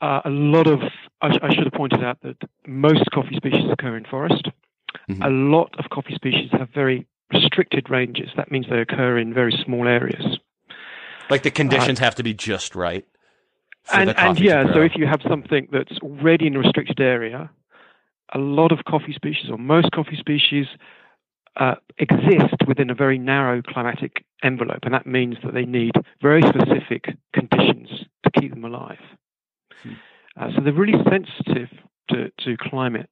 uh, 0.01 0.21
a 0.25 0.29
lot 0.29 0.67
of 0.67 0.81
I, 1.21 1.31
sh- 1.31 1.39
I, 1.41 1.53
should 1.53 1.65
have 1.65 1.73
pointed 1.73 2.03
out 2.03 2.21
that 2.21 2.37
most 2.67 3.03
coffee 3.13 3.35
species 3.35 3.65
occur 3.71 3.97
in 3.97 4.05
forest. 4.05 4.47
Mm-hmm. 5.09 5.21
A 5.21 5.29
lot 5.29 5.73
of 5.79 5.89
coffee 5.89 6.15
species 6.15 6.49
have 6.51 6.69
very 6.69 7.07
restricted 7.31 7.89
ranges. 7.89 8.29
That 8.37 8.51
means 8.51 8.67
they 8.69 8.79
occur 8.79 9.17
in 9.17 9.33
very 9.33 9.53
small 9.65 9.87
areas. 9.87 10.39
Like 11.29 11.43
the 11.43 11.51
conditions 11.51 11.99
uh, 11.99 12.03
have 12.05 12.15
to 12.15 12.23
be 12.23 12.33
just 12.33 12.75
right. 12.75 13.05
And, 13.91 14.17
and 14.17 14.39
yeah, 14.39 14.65
so 14.73 14.81
if 14.81 14.93
you 14.95 15.07
have 15.07 15.21
something 15.27 15.67
that's 15.71 15.97
already 16.01 16.47
in 16.47 16.55
a 16.55 16.59
restricted 16.59 16.99
area, 16.99 17.49
a 18.33 18.37
lot 18.37 18.71
of 18.71 18.83
coffee 18.85 19.13
species 19.13 19.49
or 19.49 19.57
most 19.57 19.91
coffee 19.91 20.17
species 20.17 20.67
uh, 21.57 21.75
exist 21.97 22.55
within 22.67 22.89
a 22.89 22.95
very 22.95 23.17
narrow 23.17 23.61
climatic 23.61 24.23
envelope, 24.43 24.79
and 24.83 24.93
that 24.93 25.07
means 25.07 25.35
that 25.43 25.53
they 25.53 25.65
need 25.65 25.93
very 26.21 26.41
specific 26.43 27.17
conditions 27.33 28.05
to 28.23 28.31
keep 28.39 28.51
them 28.51 28.65
alive. 28.65 28.99
Hmm. 29.83 29.93
Uh, 30.39 30.47
so 30.55 30.61
they're 30.61 30.73
really 30.73 31.01
sensitive 31.09 31.69
to, 32.09 32.31
to 32.39 32.57
climate 32.57 33.09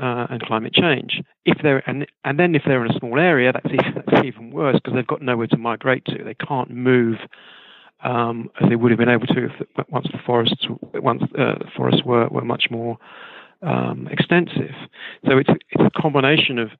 uh, 0.00 0.26
and 0.30 0.42
climate 0.42 0.72
change. 0.72 1.22
If 1.44 1.58
they're 1.62 1.88
and, 1.88 2.06
and 2.24 2.38
then 2.38 2.54
if 2.54 2.62
they're 2.66 2.84
in 2.84 2.90
a 2.90 2.98
small 2.98 3.18
area, 3.18 3.52
that's 3.52 3.66
even, 3.66 4.02
that's 4.06 4.26
even 4.26 4.50
worse 4.50 4.76
because 4.76 4.94
they've 4.94 5.06
got 5.06 5.22
nowhere 5.22 5.46
to 5.46 5.56
migrate 5.56 6.04
to. 6.06 6.24
They 6.24 6.34
can't 6.34 6.70
move 6.70 7.16
um, 8.02 8.50
as 8.60 8.68
they 8.68 8.76
would 8.76 8.90
have 8.90 8.98
been 8.98 9.08
able 9.08 9.26
to 9.28 9.46
if 9.46 9.88
once 9.88 10.06
the 10.12 10.18
forests 10.24 10.66
once 10.94 11.22
uh, 11.38 11.58
the 11.58 11.70
forests 11.76 12.02
were 12.04 12.28
were 12.28 12.44
much 12.44 12.66
more 12.70 12.98
um, 13.62 14.08
extensive. 14.10 14.74
So 15.26 15.38
it's 15.38 15.50
it's 15.70 15.84
a 15.84 16.00
combination 16.00 16.58
of 16.58 16.70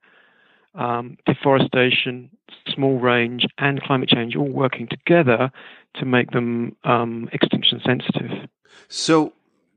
um, 0.79 1.19
deforestation, 1.27 2.31
small 2.73 2.99
range, 2.99 3.45
and 3.59 3.83
climate 3.83 4.09
change 4.09 4.37
all 4.37 4.49
working 4.49 4.89
together 4.89 5.51
to 5.95 6.05
make 6.07 6.31
them 6.31 6.75
um, 6.85 7.29
extinction 7.33 7.81
sensitive. 7.85 8.49
So, 8.89 9.33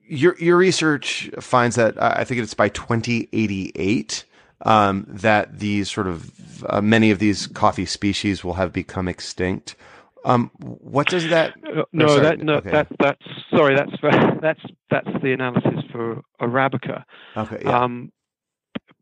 your 0.06 0.38
your 0.38 0.58
research 0.58 1.30
finds 1.40 1.76
that 1.76 1.98
uh, 1.98 2.14
I 2.18 2.24
think 2.24 2.42
it's 2.42 2.54
by 2.54 2.70
2088 2.70 4.26
um, 4.62 5.06
that 5.10 5.60
these 5.60 5.90
sort 5.92 6.08
of 6.08 6.64
uh, 6.70 6.82
many 6.82 7.12
of 7.12 7.20
these 7.20 7.48
coffee 7.48 7.86
species 7.86 8.44
will 8.44 8.54
have 8.54 8.72
become 8.72 9.08
extinct. 9.08 9.76
Um, 10.24 10.52
what 10.60 11.08
does 11.08 11.28
that? 11.30 11.56
Uh, 11.66 11.84
no, 11.92 12.06
oh, 12.06 12.20
that 12.20 12.40
no, 12.40 12.56
okay. 12.56 12.70
that 12.70 12.88
that's 13.00 13.26
sorry, 13.50 13.76
that's 13.76 13.92
that's 14.42 14.62
that's 14.92 15.10
the 15.24 15.34
analysis 15.34 15.84
for 15.92 16.22
Arabica. 16.40 17.04
Okay. 17.36 17.62
Yeah. 17.64 17.84
Um, 17.84 18.12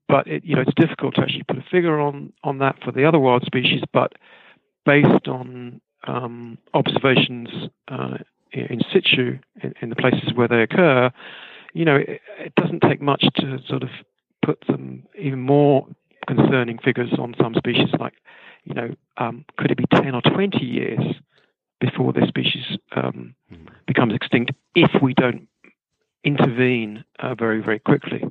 but 0.09 0.27
it, 0.27 0.43
you 0.43 0.55
know 0.55 0.61
it's 0.61 0.73
difficult 0.75 1.15
to 1.15 1.21
actually 1.21 1.43
put 1.43 1.57
a 1.57 1.63
figure 1.71 1.99
on 1.99 2.33
on 2.43 2.57
that 2.57 2.75
for 2.83 2.91
the 2.91 3.05
other 3.05 3.19
wild 3.19 3.43
species. 3.45 3.83
But 3.93 4.13
based 4.85 5.27
on 5.27 5.79
um, 6.07 6.57
observations 6.73 7.47
uh, 7.87 8.17
in 8.51 8.81
situ 8.91 9.37
in, 9.61 9.73
in, 9.81 9.89
the 9.89 9.95
places 9.95 10.33
where 10.33 10.47
they 10.47 10.63
occur, 10.63 11.11
you 11.73 11.85
know 11.85 11.95
it, 11.95 12.21
it, 12.39 12.55
doesn't 12.55 12.81
take 12.81 13.01
much 13.01 13.23
to 13.35 13.59
sort 13.67 13.83
of 13.83 13.89
put 14.43 14.57
some 14.65 15.03
even 15.17 15.39
more 15.39 15.85
concerning 16.27 16.79
figures 16.79 17.13
on 17.19 17.35
some 17.39 17.53
species. 17.53 17.89
Like 17.99 18.15
you 18.63 18.73
know, 18.73 18.95
um, 19.17 19.45
could 19.57 19.71
it 19.71 19.77
be 19.77 19.85
ten 19.93 20.15
or 20.15 20.21
twenty 20.21 20.65
years 20.65 20.99
before 21.79 22.11
this 22.11 22.27
species 22.27 22.77
um, 22.95 23.35
mm. 23.53 23.67
becomes 23.85 24.13
extinct 24.15 24.51
if 24.75 24.91
we 25.01 25.13
don't 25.13 25.47
intervene 26.23 27.05
uh, 27.19 27.35
very 27.35 27.61
very 27.61 27.79
quickly? 27.79 28.23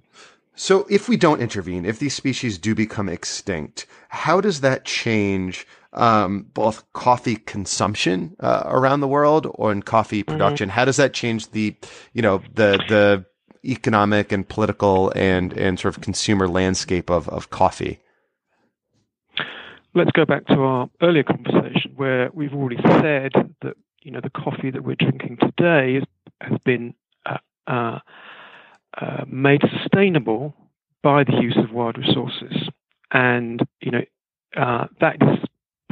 So, 0.60 0.88
if 0.90 1.08
we 1.08 1.16
don't 1.16 1.40
intervene, 1.40 1.84
if 1.84 2.00
these 2.00 2.14
species 2.14 2.58
do 2.58 2.74
become 2.74 3.08
extinct, 3.08 3.86
how 4.08 4.40
does 4.40 4.60
that 4.62 4.84
change 4.84 5.64
um, 5.92 6.46
both 6.52 6.92
coffee 6.94 7.36
consumption 7.36 8.34
uh, 8.40 8.64
around 8.66 8.98
the 8.98 9.06
world 9.06 9.46
or 9.54 9.70
in 9.70 9.82
coffee 9.82 10.24
mm-hmm. 10.24 10.32
production? 10.32 10.68
Mm-hmm. 10.68 10.74
How 10.74 10.84
does 10.84 10.96
that 10.96 11.14
change 11.14 11.52
the, 11.52 11.76
you 12.12 12.22
know, 12.22 12.42
the 12.56 12.82
the 12.88 13.24
economic 13.64 14.32
and 14.32 14.48
political 14.48 15.12
and 15.14 15.52
and 15.52 15.78
sort 15.78 15.96
of 15.96 16.02
consumer 16.02 16.48
landscape 16.48 17.08
of 17.08 17.28
of 17.28 17.50
coffee? 17.50 18.00
Let's 19.94 20.10
go 20.10 20.24
back 20.24 20.44
to 20.48 20.54
our 20.54 20.90
earlier 21.00 21.22
conversation 21.22 21.92
where 21.94 22.30
we've 22.34 22.52
already 22.52 22.82
said 22.82 23.30
that 23.62 23.76
you 24.02 24.10
know 24.10 24.20
the 24.20 24.30
coffee 24.30 24.72
that 24.72 24.82
we're 24.82 24.96
drinking 24.96 25.38
today 25.40 25.98
is, 25.98 26.04
has 26.40 26.58
been 26.64 26.94
uh, 27.26 27.38
uh, 27.68 28.00
uh, 29.00 29.24
made 29.28 29.62
sustainable 29.80 30.54
by 31.02 31.24
the 31.24 31.34
use 31.40 31.56
of 31.56 31.72
wild 31.72 31.96
resources. 31.98 32.68
And, 33.12 33.60
you 33.80 33.90
know, 33.90 34.02
uh, 34.56 34.86
that 35.00 35.16
is 35.20 35.38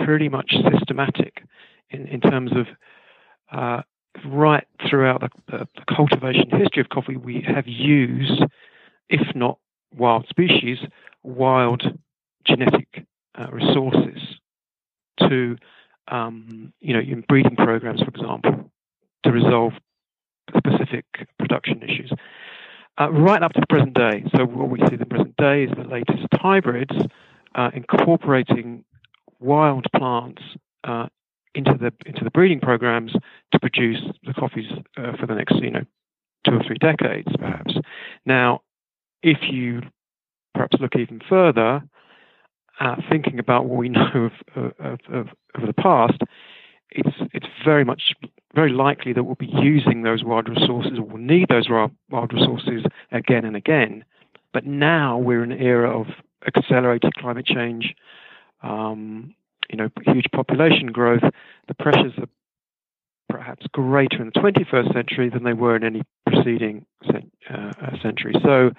pretty 0.04 0.28
much 0.28 0.54
systematic 0.70 1.44
in, 1.90 2.06
in 2.08 2.20
terms 2.20 2.52
of 2.52 2.66
uh, 3.52 3.82
right 4.26 4.66
throughout 4.88 5.20
the, 5.20 5.28
the, 5.50 5.68
the, 5.76 5.94
cultivation 5.94 6.50
history 6.50 6.80
of 6.80 6.88
coffee, 6.88 7.16
we 7.16 7.44
have 7.46 7.66
used, 7.66 8.42
if 9.08 9.34
not 9.34 9.58
wild 9.96 10.26
species, 10.28 10.78
wild 11.22 11.84
genetic 12.44 13.06
uh, 13.38 13.46
resources 13.52 14.20
to, 15.20 15.56
um, 16.08 16.72
you 16.80 16.92
know, 16.92 17.00
in 17.00 17.24
breeding 17.28 17.56
programs, 17.56 18.00
for 18.00 18.08
example, 18.08 18.70
to 19.22 19.30
resolve 19.30 19.72
specific 20.56 21.04
production 21.38 21.82
issues 21.82 22.12
uh, 22.98 23.10
right 23.10 23.42
up 23.42 23.52
to 23.52 23.60
the 23.60 23.66
present 23.66 23.94
day. 23.94 24.24
So 24.34 24.44
what 24.44 24.70
we 24.70 24.78
see 24.80 24.94
in 24.94 24.98
the 24.98 25.06
present 25.06 25.36
day 25.36 25.64
is 25.64 25.70
the 25.76 25.84
latest 25.84 26.26
hybrids 26.32 26.94
uh, 27.54 27.70
incorporating 27.74 28.84
wild 29.40 29.86
plants 29.94 30.42
uh, 30.84 31.06
into 31.54 31.74
the 31.78 31.92
into 32.06 32.24
the 32.24 32.30
breeding 32.30 32.60
programs 32.60 33.12
to 33.52 33.58
produce 33.58 34.02
the 34.24 34.34
coffees 34.34 34.70
uh, 34.96 35.16
for 35.18 35.26
the 35.26 35.34
next 35.34 35.56
you 35.56 35.70
know 35.70 35.84
two 36.44 36.54
or 36.54 36.62
three 36.62 36.78
decades, 36.78 37.28
perhaps. 37.38 37.74
Now, 38.24 38.62
if 39.22 39.38
you 39.50 39.82
perhaps 40.54 40.76
look 40.80 40.96
even 40.96 41.20
further, 41.28 41.82
thinking 43.10 43.38
about 43.38 43.66
what 43.66 43.78
we 43.78 43.88
know 43.90 44.30
of, 44.54 44.72
of, 44.78 45.00
of, 45.08 45.28
of 45.54 45.66
the 45.66 45.72
past, 45.72 46.22
it's 46.90 47.16
it's 47.32 47.46
very 47.64 47.84
much 47.84 48.12
very 48.56 48.72
likely 48.72 49.12
that 49.12 49.22
we'll 49.22 49.36
be 49.36 49.52
using 49.52 50.02
those 50.02 50.24
wild 50.24 50.48
resources 50.48 50.98
or 50.98 51.02
we'll 51.02 51.18
need 51.18 51.46
those 51.48 51.68
wild 51.68 52.32
resources 52.32 52.84
again 53.12 53.44
and 53.44 53.54
again. 53.54 54.04
But 54.52 54.64
now 54.66 55.18
we're 55.18 55.44
in 55.44 55.52
an 55.52 55.60
era 55.60 55.90
of 55.90 56.06
accelerated 56.46 57.14
climate 57.16 57.44
change, 57.46 57.94
um, 58.62 59.34
you 59.70 59.76
know, 59.76 59.90
huge 60.06 60.26
population 60.34 60.86
growth. 60.88 61.22
The 61.68 61.74
pressures 61.74 62.14
are 62.18 62.28
perhaps 63.28 63.66
greater 63.72 64.22
in 64.22 64.30
the 64.34 64.40
21st 64.40 64.94
century 64.94 65.28
than 65.28 65.44
they 65.44 65.52
were 65.52 65.76
in 65.76 65.84
any 65.84 66.02
preceding 66.26 66.86
uh, 67.50 67.72
century. 68.02 68.34
So, 68.42 68.70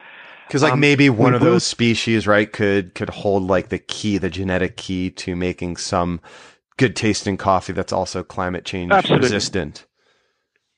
because 0.47 0.63
like 0.63 0.73
um, 0.73 0.79
maybe 0.79 1.09
one 1.09 1.33
of 1.33 1.41
those 1.41 1.65
species, 1.65 2.25
right, 2.25 2.51
could 2.51 2.95
could 2.95 3.09
hold 3.09 3.43
like 3.43 3.69
the 3.69 3.79
key, 3.79 4.17
the 4.17 4.29
genetic 4.29 4.77
key 4.77 5.09
to 5.11 5.35
making 5.35 5.77
some 5.77 6.21
good 6.77 6.95
tasting 6.95 7.37
coffee 7.37 7.73
that's 7.73 7.93
also 7.93 8.23
climate 8.23 8.65
change 8.65 8.91
Absolutely. 8.91 9.25
resistant. 9.25 9.85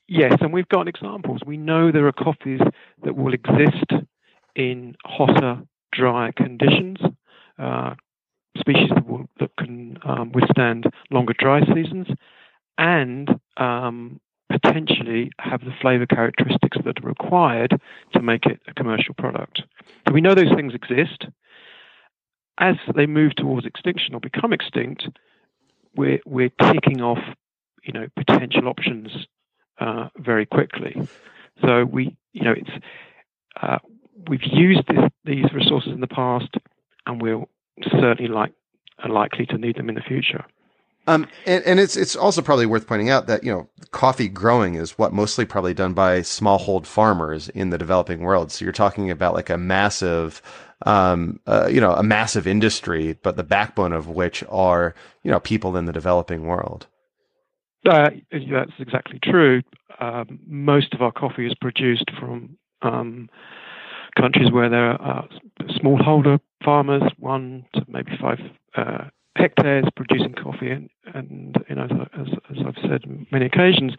yes, 0.08 0.36
and 0.40 0.52
we've 0.52 0.68
got 0.68 0.88
examples. 0.88 1.40
We 1.46 1.56
know 1.56 1.92
there 1.92 2.06
are 2.06 2.12
coffees 2.12 2.60
that 3.04 3.16
will 3.16 3.34
exist 3.34 3.92
in 4.56 4.96
hotter, 5.04 5.62
drier 5.92 6.32
conditions. 6.32 6.98
Uh, 7.58 7.94
species 8.58 8.90
that, 8.94 9.06
will, 9.06 9.28
that 9.38 9.50
can 9.56 9.98
um, 10.04 10.32
withstand 10.32 10.84
longer 11.10 11.34
dry 11.38 11.60
seasons, 11.72 12.06
and 12.78 13.28
um, 13.56 14.20
potentially 14.50 15.30
have 15.38 15.60
the 15.60 15.72
flavor 15.80 16.06
characteristics 16.06 16.78
that 16.84 17.02
are 17.02 17.08
required 17.08 17.80
to 18.12 18.22
make 18.22 18.46
it 18.46 18.60
a 18.66 18.74
commercial 18.74 19.14
product. 19.14 19.62
So 20.06 20.14
we 20.14 20.20
know 20.20 20.34
those 20.34 20.52
things 20.54 20.74
exist. 20.74 21.26
As 22.58 22.76
they 22.94 23.06
move 23.06 23.36
towards 23.36 23.66
extinction 23.66 24.14
or 24.14 24.20
become 24.20 24.52
extinct, 24.52 25.08
we're 25.94 26.20
we're 26.26 26.50
ticking 26.72 27.00
off, 27.00 27.22
you 27.82 27.92
know, 27.92 28.06
potential 28.16 28.68
options 28.68 29.08
uh, 29.78 30.08
very 30.16 30.46
quickly. 30.46 31.08
So 31.62 31.84
we, 31.84 32.16
you 32.32 32.42
know, 32.42 32.54
it's 32.56 32.84
uh, 33.60 33.78
we've 34.28 34.44
used 34.44 34.86
this, 34.86 35.10
these 35.24 35.52
resources 35.52 35.92
in 35.92 36.00
the 36.00 36.06
past, 36.06 36.54
and 37.06 37.20
we'll 37.20 37.48
certainly 37.90 38.28
like 38.28 38.52
are 39.02 39.10
likely 39.10 39.46
to 39.46 39.58
need 39.58 39.76
them 39.76 39.88
in 39.88 39.94
the 39.94 40.02
future. 40.02 40.44
Um, 41.06 41.26
and, 41.46 41.64
and 41.64 41.80
it's 41.80 41.96
it's 41.96 42.14
also 42.14 42.42
probably 42.42 42.66
worth 42.66 42.86
pointing 42.86 43.10
out 43.10 43.26
that 43.26 43.42
you 43.42 43.50
know 43.50 43.68
coffee 43.90 44.28
growing 44.28 44.74
is 44.74 44.98
what 44.98 45.12
mostly 45.12 45.44
probably 45.44 45.74
done 45.74 45.94
by 45.94 46.20
smallhold 46.20 46.86
farmers 46.86 47.48
in 47.48 47.70
the 47.70 47.78
developing 47.78 48.20
world. 48.20 48.52
So 48.52 48.64
you're 48.64 48.72
talking 48.72 49.10
about 49.10 49.34
like 49.34 49.50
a 49.50 49.56
massive, 49.56 50.42
um, 50.86 51.40
uh, 51.46 51.68
you 51.70 51.80
know, 51.80 51.92
a 51.92 52.02
massive 52.02 52.46
industry, 52.46 53.18
but 53.22 53.36
the 53.36 53.42
backbone 53.42 53.92
of 53.92 54.08
which 54.08 54.44
are 54.48 54.94
you 55.22 55.30
know 55.30 55.40
people 55.40 55.76
in 55.76 55.86
the 55.86 55.92
developing 55.92 56.44
world. 56.44 56.86
Uh, 57.88 58.10
that's 58.30 58.72
exactly 58.78 59.18
true. 59.22 59.62
Um, 60.00 60.38
most 60.46 60.92
of 60.94 61.02
our 61.02 61.12
coffee 61.12 61.46
is 61.46 61.54
produced 61.54 62.10
from 62.18 62.56
um, 62.82 63.30
countries 64.16 64.52
where 64.52 64.68
there 64.68 65.00
are 65.00 65.26
smallholder 65.82 66.40
farmers, 66.62 67.02
one 67.18 67.64
to 67.74 67.84
maybe 67.88 68.12
five 68.20 68.38
uh, 68.76 69.04
hectares 69.36 69.84
producing 69.96 70.34
coffee, 70.34 70.70
and, 70.70 70.90
and 71.14 71.56
you 71.68 71.74
know, 71.76 71.84
as, 71.84 72.28
as, 72.50 72.58
I've 72.66 72.82
said 72.82 73.26
many 73.30 73.46
occasions, 73.46 73.94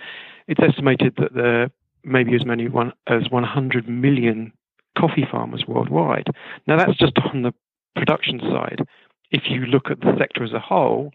it's 0.48 0.62
estimated 0.62 1.16
that 1.18 1.34
there 1.34 1.72
may 2.04 2.24
be 2.24 2.36
as 2.36 2.46
many 2.46 2.68
one, 2.68 2.94
as 3.08 3.30
100 3.30 3.88
million 3.88 4.52
coffee 4.98 5.26
farmers 5.30 5.66
worldwide. 5.68 6.28
Now, 6.68 6.78
that's 6.78 6.98
just 6.98 7.18
on 7.34 7.44
the 7.44 7.54
production 7.96 8.40
side. 8.40 8.86
If 9.32 9.44
you 9.50 9.62
look 9.62 9.90
at 9.90 10.02
the 10.02 10.14
sector 10.18 10.44
as 10.44 10.52
a 10.52 10.60
whole, 10.60 11.12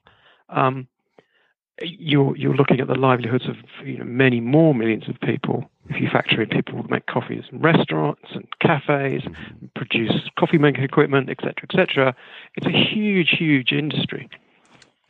um, 0.49 0.89
you're 1.83 2.35
you're 2.37 2.55
looking 2.55 2.81
at 2.81 2.89
the 2.89 2.95
livelihoods 2.95 3.47
of 3.47 3.57
you 3.85 3.99
know, 3.99 4.05
many 4.05 4.41
more 4.41 4.75
millions 4.75 5.09
of 5.09 5.21
people 5.21 5.71
if 5.89 6.01
you 6.01 6.09
factor 6.09 6.43
in 6.43 6.49
people 6.49 6.83
who 6.83 6.89
make 6.89 7.07
coffees 7.07 7.45
in 7.51 7.61
restaurants 7.61 8.29
and 8.33 8.47
cafes, 8.61 9.23
mm-hmm. 9.23 9.67
produce 9.75 10.29
coffee 10.39 10.59
making 10.59 10.85
equipment, 10.85 11.31
etc., 11.31 11.55
etc. 11.63 12.17
It's 12.55 12.67
a 12.67 12.71
huge, 12.71 13.31
huge 13.31 13.73
industry. 13.73 14.29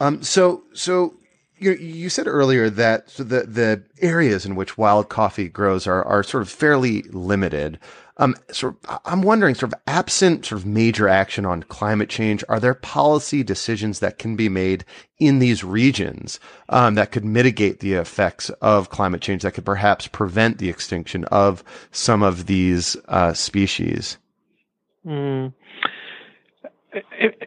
Um, 0.01 0.23
so, 0.23 0.63
so 0.75 1.15
you 1.59 1.73
you 1.73 2.09
said 2.09 2.27
earlier 2.27 2.69
that 2.71 3.09
the 3.17 3.43
the 3.43 3.83
areas 4.01 4.45
in 4.45 4.57
which 4.57 4.77
wild 4.77 5.09
coffee 5.09 5.49
grows 5.49 5.87
are 5.87 6.05
are 6.05 6.23
sort 6.23 6.43
of 6.43 6.51
fairly 6.51 7.03
limited. 7.11 7.79
Um, 8.19 8.35
sort 8.51 8.77
of, 8.89 9.01
I'm 9.05 9.21
wondering, 9.21 9.55
sort 9.55 9.75
of 9.75 9.81
absent 9.87 10.47
sort 10.47 10.61
of 10.61 10.67
major 10.67 11.07
action 11.07 11.45
on 11.45 11.63
climate 11.65 12.09
change, 12.09 12.43
are 12.49 12.59
there 12.59 12.73
policy 12.73 13.43
decisions 13.43 13.99
that 14.01 14.19
can 14.19 14.37
be 14.37 14.49
made 14.49 14.85
in 15.19 15.39
these 15.39 15.63
regions 15.63 16.41
um, 16.71 16.95
that 16.95 17.13
could 17.13 17.25
mitigate 17.25 17.81
the 17.81 17.93
effects 17.95 18.49
of 18.63 18.89
climate 18.89 19.21
change, 19.21 19.43
that 19.43 19.53
could 19.53 19.67
perhaps 19.67 20.07
prevent 20.07 20.59
the 20.59 20.71
extinction 20.71 21.25
of 21.27 21.63
some 21.91 22.23
of 22.23 22.47
these 22.47 22.97
uh, 23.09 23.35
species? 23.35 24.17
Mm. 25.07 25.53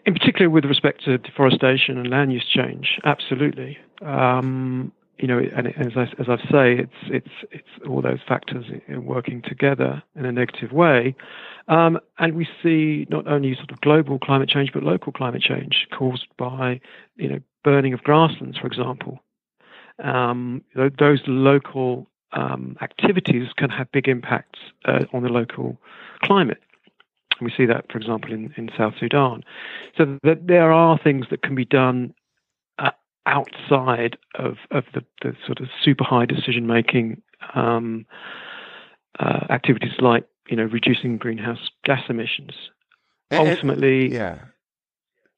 In 0.05 0.13
particular, 0.13 0.51
with 0.51 0.65
respect 0.65 1.03
to 1.05 1.17
deforestation 1.17 1.97
and 1.97 2.09
land 2.11 2.31
use 2.31 2.45
change, 2.47 2.99
absolutely. 3.05 3.79
Um, 4.03 4.91
you 5.19 5.27
know, 5.27 5.39
and 5.39 5.67
as 5.67 5.97
I, 5.97 6.03
as 6.17 6.27
I 6.29 6.37
say, 6.49 6.77
it's 6.79 6.93
it's 7.07 7.51
it's 7.51 7.87
all 7.87 8.01
those 8.01 8.19
factors 8.25 8.65
working 8.87 9.41
together 9.41 10.01
in 10.15 10.25
a 10.25 10.31
negative 10.31 10.71
way, 10.71 11.15
um, 11.67 11.99
and 12.17 12.35
we 12.35 12.47
see 12.63 13.05
not 13.09 13.27
only 13.27 13.53
sort 13.55 13.71
of 13.71 13.81
global 13.81 14.17
climate 14.17 14.49
change 14.49 14.71
but 14.73 14.81
local 14.81 15.11
climate 15.11 15.41
change 15.41 15.87
caused 15.91 16.27
by 16.37 16.79
you 17.17 17.27
know 17.27 17.39
burning 17.63 17.93
of 17.93 18.01
grasslands, 18.01 18.57
for 18.57 18.67
example. 18.67 19.19
Um, 20.01 20.63
those 20.97 21.19
local 21.27 22.07
um, 22.31 22.77
activities 22.81 23.49
can 23.57 23.69
have 23.69 23.91
big 23.91 24.07
impacts 24.07 24.59
uh, 24.85 25.03
on 25.11 25.23
the 25.23 25.29
local 25.29 25.77
climate. 26.23 26.61
And 27.39 27.45
we 27.45 27.53
see 27.55 27.65
that, 27.65 27.91
for 27.91 27.97
example, 27.97 28.31
in, 28.31 28.53
in 28.55 28.69
South 28.77 28.93
Sudan. 28.99 29.43
So 29.97 30.17
that 30.23 30.47
there 30.47 30.71
are 30.71 30.97
things 30.97 31.25
that 31.31 31.41
can 31.41 31.55
be 31.55 31.65
done 31.65 32.13
outside 33.29 34.17
of, 34.35 34.57
of 34.71 34.83
the, 34.93 35.05
the 35.21 35.35
sort 35.45 35.59
of 35.61 35.67
super 35.83 36.03
high 36.03 36.25
decision 36.25 36.65
making 36.65 37.21
um, 37.53 38.05
uh, 39.19 39.45
activities 39.49 39.93
like 39.99 40.25
you 40.49 40.57
know 40.57 40.63
reducing 40.63 41.17
greenhouse 41.17 41.69
gas 41.85 42.03
emissions. 42.09 42.51
And, 43.31 43.47
Ultimately, 43.47 44.11
yeah. 44.11 44.39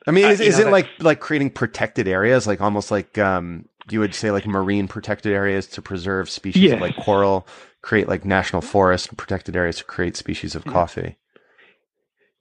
I 0.07 0.11
mean, 0.11 0.25
is, 0.25 0.39
uh, 0.39 0.43
is 0.43 0.59
know, 0.59 0.67
it 0.67 0.71
like 0.71 0.87
like 0.99 1.19
creating 1.19 1.51
protected 1.51 2.07
areas, 2.07 2.47
like 2.47 2.61
almost 2.61 2.89
like 2.89 3.17
um, 3.17 3.65
you 3.89 3.99
would 3.99 4.15
say 4.15 4.31
like 4.31 4.47
marine 4.47 4.87
protected 4.87 5.33
areas 5.33 5.67
to 5.67 5.81
preserve 5.81 6.29
species 6.29 6.63
yes. 6.63 6.81
like 6.81 6.95
coral, 6.95 7.45
create 7.81 8.07
like 8.07 8.25
national 8.25 8.61
forests 8.61 9.07
and 9.07 9.17
protected 9.17 9.55
areas 9.55 9.77
to 9.77 9.83
create 9.83 10.15
species 10.15 10.55
of 10.55 10.65
yeah. 10.65 10.71
coffee? 10.71 11.17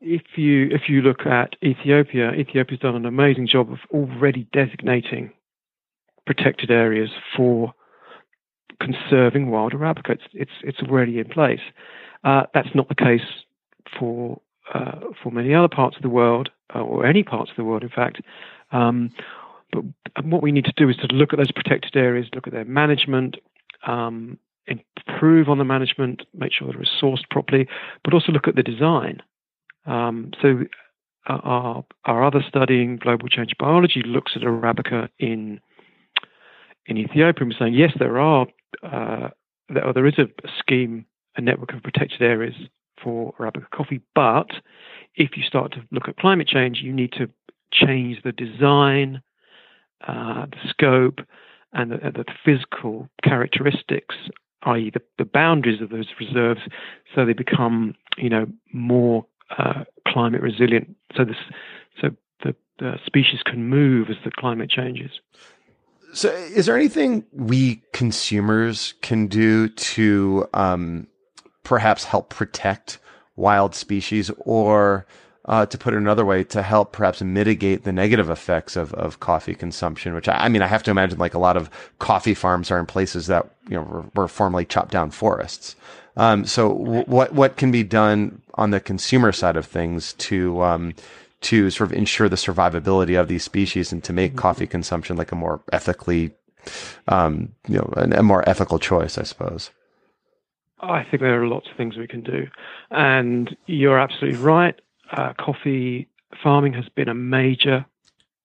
If 0.01 0.23
you 0.37 0.69
if 0.71 0.83
you 0.89 1.03
look 1.03 1.27
at 1.27 1.57
Ethiopia, 1.63 2.33
Ethiopia's 2.33 2.81
done 2.81 2.95
an 2.95 3.05
amazing 3.05 3.49
job 3.49 3.71
of 3.71 3.79
already 3.91 4.49
designating 4.53 5.33
protected 6.27 6.71
areas 6.71 7.11
for 7.37 7.75
conserving 8.81 9.51
wild 9.51 9.73
arabica. 9.73 10.11
It's 10.11 10.23
it's, 10.33 10.51
it's 10.63 10.79
already 10.81 11.19
in 11.19 11.29
place. 11.29 11.61
Uh, 12.25 12.45
that's 12.55 12.75
not 12.75 12.89
the 12.89 12.95
case 12.95 13.27
for 13.99 14.41
uh, 14.75 15.01
for 15.23 15.31
many 15.31 15.55
other 15.55 15.69
parts 15.69 15.97
of 15.97 16.03
the 16.03 16.09
world, 16.09 16.51
uh, 16.75 16.81
or 16.81 17.05
any 17.07 17.23
parts 17.23 17.51
of 17.51 17.57
the 17.57 17.65
world, 17.65 17.83
in 17.83 17.89
fact. 17.89 18.21
Um, 18.73 19.11
but 19.73 19.85
what 20.25 20.43
we 20.43 20.53
need 20.53 20.65
to 20.65 20.73
do 20.77 20.89
is 20.89 20.97
to 20.97 21.07
look 21.15 21.33
at 21.33 21.39
those 21.39 21.53
protected 21.53 21.97
areas, 21.97 22.27
look 22.35 22.47
at 22.47 22.53
their 22.53 22.65
management, 22.65 23.37
um, 23.87 24.39
improve 24.67 25.49
on 25.49 25.59
the 25.59 25.65
management, 25.65 26.23
make 26.35 26.53
sure 26.53 26.69
they're 26.69 26.83
resourced 26.83 27.29
properly, 27.31 27.69
but 28.05 28.15
also 28.15 28.33
look 28.33 28.49
at 28.49 28.57
the 28.57 28.63
design. 28.63 29.23
Um, 29.87 30.33
so 30.41 30.61
uh, 31.29 31.39
our, 31.43 31.85
our 32.05 32.25
other 32.25 32.45
study 32.47 32.83
in 32.83 32.97
global 32.97 33.29
change 33.29 33.53
biology 33.59 34.03
looks 34.05 34.33
at 34.37 34.43
Arabica 34.43 35.09
in 35.19 35.61
in 36.91 36.99
Ethiopia 36.99 37.45
and 37.45 37.55
saying, 37.59 37.75
yes, 37.75 37.93
there 37.99 38.19
are 38.19 38.47
uh, 38.83 39.29
there, 39.69 39.93
there 39.93 40.07
is 40.07 40.19
a 40.19 40.27
scheme, 40.59 41.07
a 41.37 41.41
network 41.41 41.73
of 41.73 41.83
protected 41.83 42.21
areas 42.21 42.55
for 43.03 43.33
Arabica 43.39 43.71
coffee, 43.71 44.01
but 44.15 44.51
if 45.15 45.37
you 45.37 45.43
start 45.43 45.73
to 45.73 45.83
look 45.91 46.09
at 46.09 46.17
climate 46.17 46.49
change, 46.49 46.81
you 46.83 46.93
need 46.93 47.13
to 47.13 47.31
change 47.73 48.23
the 48.23 48.33
design, 48.33 49.23
uh, 50.07 50.47
the 50.47 50.69
scope, 50.69 51.21
and 51.73 51.93
the, 51.93 51.97
the, 51.99 52.25
physical 52.45 53.09
characteristics, 53.23 54.17
i.e., 54.65 54.91
the, 54.93 55.01
the, 55.19 55.25
boundaries 55.25 55.81
of 55.81 55.91
those 55.91 56.09
reserves, 56.19 56.61
so 57.15 57.25
they 57.25 57.33
become, 57.33 57.95
you 58.19 58.29
know, 58.29 58.47
more 58.73 59.25
uh, 59.57 59.85
climate 60.09 60.43
resilient. 60.43 60.97
So 61.17 61.25
this, 61.25 61.37
so 62.01 62.11
the, 62.43 62.57
the 62.79 62.99
species 63.07 63.41
can 63.45 63.69
move 63.69 64.11
as 64.11 64.17
the 64.25 64.33
climate 64.33 64.69
changes. 64.69 65.13
So, 66.13 66.29
is 66.31 66.67
there 66.67 66.77
anything 66.77 67.25
we 67.33 67.83
consumers 67.93 68.95
can 69.01 69.27
do 69.27 69.69
to 69.69 70.49
um, 70.55 71.07
perhaps 71.63 72.05
help 72.05 72.31
protect 72.31 72.99
wild 73.37 73.75
species, 73.75 74.31
or 74.39 75.07
uh, 75.45 75.67
to 75.67 75.79
put 75.79 75.95
it 75.95 75.99
another 75.99 76.25
way, 76.25 76.43
to 76.45 76.63
help 76.63 76.93
perhaps 76.93 77.23
mitigate 77.23 77.85
the 77.85 77.93
negative 77.93 78.29
effects 78.29 78.77
of, 78.77 78.93
of 78.95 79.21
coffee 79.21 79.55
consumption? 79.55 80.15
Which 80.15 80.29
I, 80.29 80.45
I 80.45 80.49
mean, 80.49 80.63
I 80.63 80.67
have 80.67 80.83
to 80.85 80.91
imagine 80.91 81.19
like 81.19 81.35
a 81.35 81.39
lot 81.39 81.57
of 81.57 81.71
coffee 81.99 82.35
farms 82.35 82.71
are 82.71 82.81
in 82.81 82.87
places 82.87 83.29
that 83.29 83.49
you 83.69 83.77
know 83.77 83.83
were, 83.83 84.05
were 84.15 84.29
formerly 84.29 84.65
chopped 84.65 84.91
down 84.91 85.11
forests. 85.11 85.77
Um, 86.17 86.45
so, 86.45 86.77
w- 86.77 87.05
what 87.05 87.33
what 87.35 87.57
can 87.57 87.71
be 87.71 87.85
done 87.85 88.43
on 88.55 88.71
the 88.71 88.81
consumer 88.81 89.31
side 89.31 89.57
of 89.57 89.65
things 89.65 90.15
to 90.15 90.61
um, 90.63 90.95
to 91.43 91.71
sort 91.71 91.91
of 91.91 91.97
ensure 91.97 92.29
the 92.29 92.37
survivability 92.37 93.19
of 93.19 93.29
these 93.29 93.45
species 93.45 93.93
and 93.93 94.05
to 94.05 94.13
make 94.13 94.33
mm-hmm. 94.33 94.41
coffee 94.41 94.67
consumption 94.67 95.17
like 95.17 95.33
a 95.33 95.37
more 95.37 95.63
ethically, 95.73 96.33
um, 97.09 97.53
you 97.69 97.77
know, 97.77 97.93
a, 97.97 98.19
a 98.19 98.23
more 98.23 98.47
ethical 98.49 98.79
choice, 98.79 99.17
I 99.17 99.23
suppose. 99.23 99.71
I 100.81 101.05
think 101.05 101.21
there 101.21 101.43
are 101.43 101.47
lots 101.47 101.69
of 101.71 101.77
things 101.77 101.97
we 101.97 102.07
can 102.07 102.23
do, 102.23 102.47
and 102.91 103.55
you're 103.67 103.99
absolutely 103.99 104.41
right. 104.41 104.81
Uh, 105.13 105.35
coffee 105.35 106.09
farming 106.43 106.73
has 106.73 106.89
been 106.89 107.09
a 107.09 107.15
major 107.15 107.85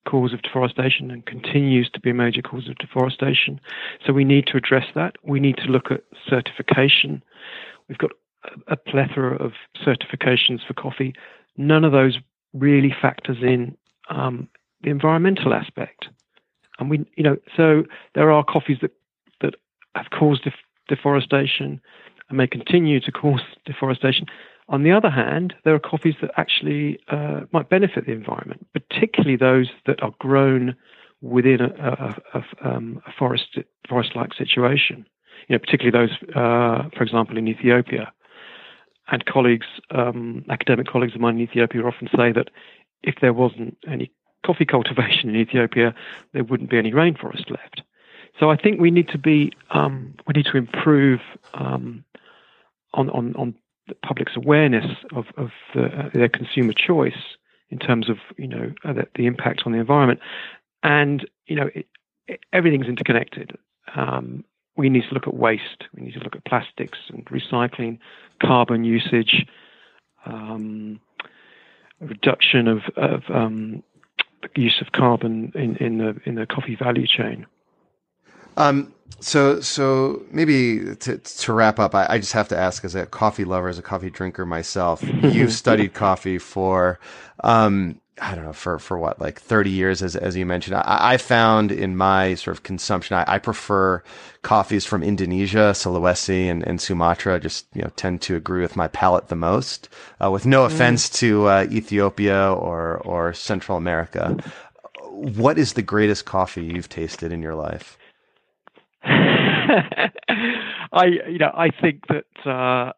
cause 0.06 0.34
of 0.34 0.42
deforestation 0.42 1.12
and 1.12 1.26
continues 1.26 1.90
to 1.90 2.00
be 2.00 2.12
a 2.12 2.14
major 2.14 2.42
cause 2.42 2.68
of 2.70 2.78
deforestation. 2.78 3.60
So 4.06 4.14
we 4.14 4.24
need 4.24 4.48
to 4.48 4.58
address 4.58 4.86
that. 4.96 5.16
We 5.24 5.40
need 5.40 5.58
to 5.58 5.66
look 5.66 5.92
at 5.92 6.04
certification. 6.28 7.24
We've 7.88 7.98
got 7.98 8.12
a 8.68 8.76
plethora 8.76 9.36
of 9.38 9.54
certifications 9.84 10.66
for 10.66 10.74
coffee. 10.74 11.16
None 11.58 11.84
of 11.84 11.92
those 11.92 12.20
really 12.56 12.94
factors 13.02 13.38
in 13.41 13.78
um, 14.10 14.48
the 14.82 14.89
environmental 14.89 15.54
aspect. 15.54 16.08
And 16.80 16.89
we, 16.89 17.06
you 17.15 17.24
know, 17.24 17.38
so 17.56 17.84
there 18.15 18.32
are 18.32 18.44
coffees 18.44 18.78
that 18.82 18.91
that 19.41 19.56
have 19.96 20.10
caused 20.18 20.44
def- 20.44 20.54
deforestation 20.88 21.82
and 22.30 22.38
may 22.38 22.48
continue 22.48 23.00
to 23.00 23.12
cause 23.12 23.41
deforestation. 23.65 24.26
On 24.68 24.84
the 24.84 24.91
other 24.91 25.12
hand, 25.12 25.54
there 25.63 25.76
are 25.76 25.80
coffees 25.80 26.15
that 26.22 26.32
actually 26.38 27.00
uh, 27.10 27.41
might 27.52 27.70
benefit 27.70 28.08
the 28.08 28.13
environment, 28.13 28.65
particularly 28.74 29.38
those 29.38 29.70
that 29.86 30.02
are 30.02 30.13
grown 30.20 30.76
within 31.22 31.62
a, 31.62 31.68
a, 31.68 32.39
a, 32.39 32.68
um, 32.68 33.02
a 33.06 33.12
forest 33.12 33.58
forest-like 33.88 34.34
situation. 34.34 35.06
You 35.48 35.56
know, 35.56 35.60
particularly 35.60 36.08
those, 36.08 36.18
uh, 36.36 36.89
for 36.96 37.04
example, 37.04 37.38
in 37.38 37.48
Ethiopia. 37.48 38.12
And 39.08 39.26
colleagues, 39.26 39.68
um, 39.91 40.46
academic 40.50 40.88
colleagues 40.88 41.13
of 41.13 41.22
mine 41.22 41.36
in 41.36 41.41
Ethiopia, 41.41 41.84
often 41.84 42.10
say 42.15 42.32
that 42.32 42.50
if 43.04 43.15
there 43.22 43.34
wasn't 43.34 43.78
any 43.88 44.12
coffee 44.46 44.65
cultivation 44.76 45.30
in 45.30 45.36
Ethiopia, 45.36 45.94
there 46.34 46.44
wouldn't 46.44 46.70
be 46.70 46.78
any 46.78 46.91
rainforest 46.91 47.50
left. 47.50 47.82
So 48.39 48.50
I 48.52 48.58
think 48.58 48.80
we 48.80 48.91
need 48.91 49.08
to 49.10 49.18
be 49.18 49.54
um, 49.72 50.15
we 50.28 50.34
need 50.34 50.46
to 50.52 50.58
improve 50.58 51.22
um, 51.54 52.04
on, 52.94 53.10
on 53.12 53.36
on 53.36 53.56
the 53.88 53.96
public's 53.96 54.36
awareness 54.36 54.86
of, 55.15 55.26
of 55.38 55.52
the, 55.74 55.86
uh, 55.86 56.10
their 56.13 56.30
consumer 56.30 56.74
choice 56.74 57.38
in 57.70 57.80
terms 57.80 58.10
of 58.10 58.18
you 58.38 58.48
know 58.48 58.74
uh, 58.84 58.94
the, 58.94 59.08
the, 59.15 59.26
impact 59.26 59.63
on 59.65 59.72
the 59.72 59.80
environment, 59.80 60.20
and 60.84 61.28
you 61.46 61.56
know 61.56 61.70
it, 61.74 61.88
it, 62.28 62.39
everything's 62.52 62.88
interconnected. 62.88 63.58
Um, 63.96 64.44
we 64.78 64.90
need 64.90 65.04
to 65.08 65.14
look 65.14 65.28
at 65.28 65.34
waste. 65.34 65.86
We 65.96 66.04
need 66.04 66.14
to 66.14 66.20
look 66.20 66.36
at 66.36 66.46
plastics 66.46 66.98
and 67.10 67.26
recycling, 67.26 68.00
carbon 68.42 68.84
usage, 68.84 69.46
um, 70.26 71.00
reduction 72.00 72.68
of, 72.68 72.82
of 72.98 73.24
um, 73.30 73.84
use 74.56 74.82
of 74.82 74.92
carbon 74.92 75.52
in, 75.56 75.76
in 75.78 75.98
the 75.98 76.20
in 76.26 76.36
the 76.36 76.46
coffee 76.46 76.76
value 76.76 77.08
chain. 77.08 77.46
Um, 78.58 78.94
so, 79.20 79.60
so 79.62 80.24
maybe 80.32 80.96
to, 80.96 81.18
to 81.18 81.54
wrap 81.54 81.80
up, 81.80 81.94
I, 81.94 82.08
I, 82.10 82.18
just 82.20 82.34
have 82.34 82.48
to 82.50 82.58
ask, 82.58 82.86
as 82.86 82.96
a 82.96 83.06
coffee 83.06 83.44
lover, 83.44 83.68
as 83.68 83.78
a 83.78 83.82
coffee 83.82 84.10
drinker 84.10 84.46
myself, 84.46 85.04
you've 85.24 85.52
studied 85.52 85.94
coffee 85.94 86.38
for, 86.38 87.00
um, 87.44 88.00
I 88.21 88.34
don't 88.34 88.45
know, 88.45 88.54
for, 88.54 88.80
for 88.80 88.97
what, 88.97 89.19
like 89.19 89.41
30 89.41 89.69
years, 89.69 90.01
as, 90.01 90.15
as 90.15 90.38
you 90.38 90.45
mentioned. 90.45 90.78
I, 90.78 91.13
I 91.13 91.17
found 91.17 91.71
in 91.71 91.97
my 91.97 92.36
sort 92.36 92.56
of 92.56 92.63
consumption, 92.63 93.17
I, 93.17 93.25
I 93.28 93.39
prefer 93.39 94.01
coffees 94.41 94.86
from 94.86 95.04
Indonesia, 95.04 95.73
Sulawesi 95.73 96.49
and, 96.49 96.65
and 96.65 96.80
Sumatra, 96.80 97.41
just, 97.41 97.67
you 97.73 97.82
know, 97.82 97.91
tend 97.97 98.21
to 98.21 98.38
agree 98.38 98.62
with 98.62 98.78
my 98.78 98.88
palate 98.88 99.28
the 99.28 99.36
most, 99.36 99.89
uh, 100.23 100.32
with 100.32 100.45
no 100.45 100.63
mm. 100.63 100.67
offense 100.67 101.10
mm. 101.10 101.13
to, 101.15 101.47
uh, 101.47 101.67
Ethiopia 101.69 102.54
or, 102.54 102.99
or 102.99 103.34
Central 103.34 103.78
America. 103.78 104.38
What 105.10 105.58
is 105.58 105.73
the 105.73 105.82
greatest 105.82 106.23
coffee 106.23 106.63
you've 106.63 106.89
tasted 106.89 107.34
in 107.34 107.41
your 107.41 107.56
life? 107.56 107.97
I, 110.95 111.06
you 111.28 111.38
know, 111.38 111.51
I 111.54 111.69
think 111.69 112.04
that 112.08 112.49
uh, 112.49 112.93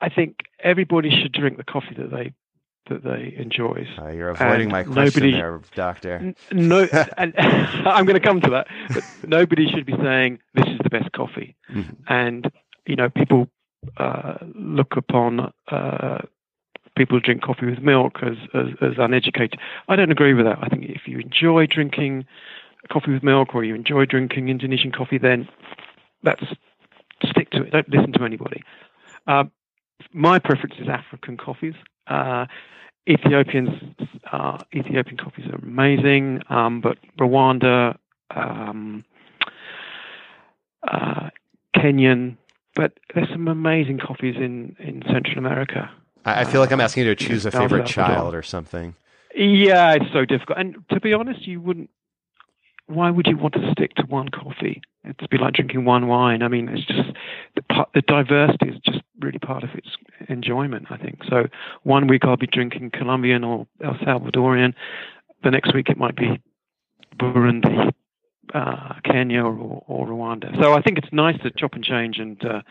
I 0.00 0.08
think 0.08 0.36
everybody 0.62 1.10
should 1.10 1.32
drink 1.32 1.56
the 1.56 1.64
coffee 1.64 1.94
that 1.96 2.10
they 2.10 2.32
that 2.88 3.04
they 3.04 3.34
enjoy. 3.36 3.86
Uh, 3.98 4.08
you're 4.08 4.30
avoiding 4.30 4.62
and 4.62 4.72
my 4.72 4.82
question 4.82 5.04
nobody, 5.04 5.32
there, 5.32 5.60
doctor. 5.74 6.34
No, 6.52 6.82
and 7.16 7.34
I'm 7.38 8.04
going 8.04 8.20
to 8.20 8.26
come 8.26 8.40
to 8.42 8.50
that. 8.50 8.66
But 8.92 9.04
nobody 9.26 9.68
should 9.68 9.86
be 9.86 9.94
saying 10.02 10.40
this 10.54 10.66
is 10.66 10.78
the 10.82 10.90
best 10.90 11.12
coffee, 11.12 11.56
mm-hmm. 11.70 11.94
and 12.08 12.50
you 12.86 12.96
know, 12.96 13.08
people 13.10 13.48
uh, 13.96 14.34
look 14.54 14.96
upon. 14.96 15.52
Uh, 15.70 16.18
people 16.96 17.16
who 17.16 17.20
drink 17.20 17.42
coffee 17.42 17.66
with 17.66 17.78
milk 17.78 18.14
as, 18.22 18.36
as, 18.54 18.66
as 18.82 18.92
uneducated. 18.98 19.60
I 19.88 19.94
don't 19.94 20.10
agree 20.10 20.34
with 20.34 20.46
that. 20.46 20.58
I 20.60 20.68
think 20.68 20.82
if 20.86 21.02
you 21.06 21.20
enjoy 21.20 21.66
drinking 21.66 22.26
coffee 22.90 23.12
with 23.12 23.22
milk 23.22 23.54
or 23.54 23.62
you 23.62 23.76
enjoy 23.76 24.04
drinking 24.04 24.48
Indonesian 24.48 24.90
coffee, 24.90 25.18
then 25.18 25.48
that's 26.24 26.42
stick 27.24 27.50
to 27.50 27.62
it. 27.62 27.70
Don't 27.70 27.88
listen 27.88 28.12
to 28.14 28.24
anybody. 28.24 28.62
Uh, 29.28 29.44
my 30.12 30.38
preference 30.38 30.74
is 30.78 30.88
African 30.88 31.36
coffees. 31.36 31.74
Uh, 32.08 32.46
Ethiopians, 33.08 33.70
uh, 34.30 34.58
Ethiopian 34.74 35.16
coffees 35.16 35.46
are 35.46 35.56
amazing, 35.56 36.42
um, 36.50 36.80
but 36.80 36.98
Rwanda, 37.18 37.96
um, 38.34 39.04
uh, 40.86 41.30
Kenyan, 41.74 42.36
but 42.74 42.92
there's 43.14 43.28
some 43.30 43.48
amazing 43.48 43.98
coffees 43.98 44.36
in, 44.36 44.76
in 44.78 45.02
Central 45.10 45.38
America. 45.38 45.90
I 46.24 46.44
feel 46.44 46.60
like 46.60 46.70
I'm 46.70 46.80
asking 46.80 47.06
you 47.06 47.14
to 47.14 47.24
choose 47.24 47.46
a 47.46 47.50
favorite 47.50 47.86
child 47.86 48.34
or 48.34 48.42
something. 48.42 48.94
Yeah, 49.34 49.94
it's 49.94 50.12
so 50.12 50.24
difficult. 50.24 50.58
And 50.58 50.76
to 50.90 51.00
be 51.00 51.14
honest, 51.14 51.46
you 51.46 51.60
wouldn't 51.60 51.90
why 52.88 53.10
would 53.10 53.26
you 53.26 53.36
want 53.36 53.54
to 53.54 53.70
stick 53.72 53.94
to 53.96 54.02
one 54.04 54.30
coffee? 54.30 54.80
It'd 55.04 55.30
be 55.30 55.36
like 55.36 55.54
drinking 55.54 55.84
one 55.84 56.08
wine. 56.08 56.42
I 56.42 56.48
mean, 56.48 56.68
it's 56.68 56.86
just 56.86 57.10
the, 57.54 57.86
the 57.94 58.02
diversity 58.02 58.70
is 58.70 58.80
just 58.84 59.00
really 59.20 59.38
part 59.38 59.62
of 59.62 59.70
its 59.74 59.88
enjoyment. 60.28 60.86
I 60.90 60.96
think 60.96 61.20
so. 61.28 61.48
One 61.82 62.06
week 62.06 62.24
I'll 62.24 62.36
be 62.36 62.46
drinking 62.46 62.90
Colombian 62.90 63.44
or 63.44 63.66
El 63.84 63.94
Salvadorian. 63.94 64.74
The 65.44 65.50
next 65.50 65.74
week 65.74 65.90
it 65.90 65.98
might 65.98 66.16
be 66.16 66.40
Burundi, 67.18 67.92
uh, 68.54 68.94
Kenya, 69.04 69.42
or, 69.42 69.84
or, 69.86 70.06
Rwanda. 70.06 70.58
So 70.60 70.72
I 70.72 70.80
think 70.80 70.98
it's 70.98 71.12
nice 71.12 71.38
to 71.42 71.50
chop 71.50 71.74
and 71.74 71.84
change 71.84 72.18
and 72.18 72.42
uh, 72.44 72.62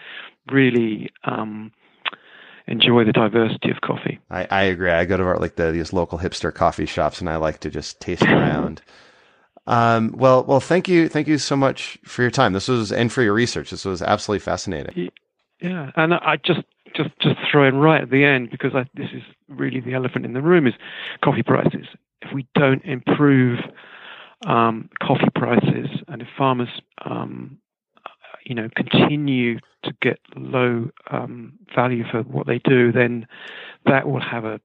really. 0.51 1.12
Um, 1.23 1.71
enjoy 2.69 3.06
the 3.06 3.13
diversity 3.13 3.71
of 3.71 3.80
coffee. 3.80 4.19
I, 4.30 4.45
I 4.51 4.63
agree. 4.63 4.91
I 4.91 5.06
go 5.06 5.15
to 5.15 5.39
like 5.39 5.56
the, 5.56 5.71
these 5.71 5.93
local 5.93 6.19
hipster 6.19 6.53
coffee 6.53 6.86
shops 6.86 7.21
and 7.21 7.30
I 7.30 7.38
like 7.38 7.62
to 7.62 7.69
just 7.69 8.01
taste 8.01 8.23
around. 8.23 8.82
Um, 9.67 10.13
well, 10.17 10.45
well, 10.45 10.62
thank 10.62 10.88
you, 10.88 11.10
thank 11.10 11.27
you 11.27 11.38
so 11.38 11.56
much 11.56 11.99
for 12.06 12.21
your 12.21 12.32
time. 12.32 12.53
This 12.53 12.69
was 12.69 12.91
and 12.91 13.12
for 13.12 13.21
your 13.21 13.34
research. 13.34 13.69
This 13.69 13.86
was 13.86 14.01
absolutely 14.01 14.39
fascinating. 14.39 15.12
Yeah, 15.62 15.91
and 15.95 16.13
I 16.13 16.38
just 16.38 16.62
just 16.95 17.10
just 17.21 17.36
throw 17.51 17.67
in 17.67 17.75
right 17.75 18.01
at 18.01 18.10
the 18.10 18.23
end 18.23 18.49
because 18.49 18.71
I, 18.73 18.86
this 18.95 19.10
is 19.13 19.23
really 19.49 19.82
the 19.82 19.93
elephant 19.93 20.25
in 20.25 20.34
the 20.34 20.41
room 20.41 20.67
is 20.67 20.73
coffee 21.23 21.43
prices. 21.43 21.88
If 22.21 22.34
we 22.34 22.47
don't 22.56 22.84
improve 22.86 23.60
um, 24.45 24.89
coffee 25.01 25.30
prices, 25.36 25.89
and 26.08 26.21
if 26.21 26.27
farmers, 26.38 26.69
um, 27.03 27.58
you 28.45 28.56
know, 28.56 28.69
continue 28.75 29.60
to 29.84 29.93
get 30.01 30.19
low 30.36 30.89
um, 31.12 31.53
value 31.75 32.03
for 32.10 32.21
what 32.23 32.47
they 32.47 32.60
do, 32.60 32.91
then 32.91 33.27
that 33.86 34.08
will 34.08 34.21
have 34.21 34.45
a 34.45 34.60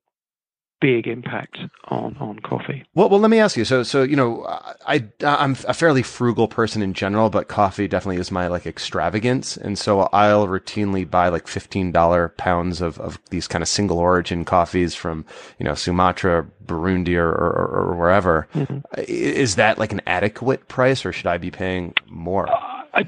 big 0.82 1.06
impact 1.06 1.58
on 1.88 2.16
on 2.18 2.40
coffee. 2.40 2.84
Well, 2.94 3.08
well, 3.08 3.20
let 3.20 3.30
me 3.30 3.38
ask 3.38 3.56
you. 3.56 3.64
So, 3.64 3.84
so 3.84 4.02
you 4.02 4.16
know, 4.16 4.44
I 4.86 5.04
I'm 5.24 5.52
a 5.66 5.72
fairly 5.72 6.02
frugal 6.02 6.48
person 6.48 6.82
in 6.82 6.92
general, 6.92 7.30
but 7.30 7.46
coffee 7.48 7.86
definitely 7.86 8.16
is 8.20 8.32
my 8.32 8.48
like 8.48 8.66
extravagance, 8.66 9.56
and 9.56 9.78
so 9.78 10.08
I'll 10.12 10.48
routinely 10.48 11.08
buy 11.08 11.28
like 11.28 11.46
fifteen 11.46 11.92
dollar 11.92 12.30
pounds 12.30 12.80
of 12.80 12.98
of 12.98 13.18
these 13.30 13.46
kind 13.46 13.62
of 13.62 13.68
single 13.68 13.98
origin 13.98 14.44
coffees 14.44 14.94
from 14.94 15.24
you 15.58 15.64
know 15.64 15.74
Sumatra, 15.74 16.46
Burundi, 16.66 17.16
or 17.16 17.30
or, 17.30 17.92
or 17.92 17.96
wherever. 17.96 18.48
Mm-hmm. 18.54 18.78
Is 19.06 19.54
that 19.54 19.78
like 19.78 19.92
an 19.92 20.02
adequate 20.06 20.66
price, 20.66 21.06
or 21.06 21.12
should 21.12 21.28
I 21.28 21.38
be 21.38 21.52
paying 21.52 21.94
more? 22.08 22.50
Uh, 22.50 22.82
I, 22.94 23.04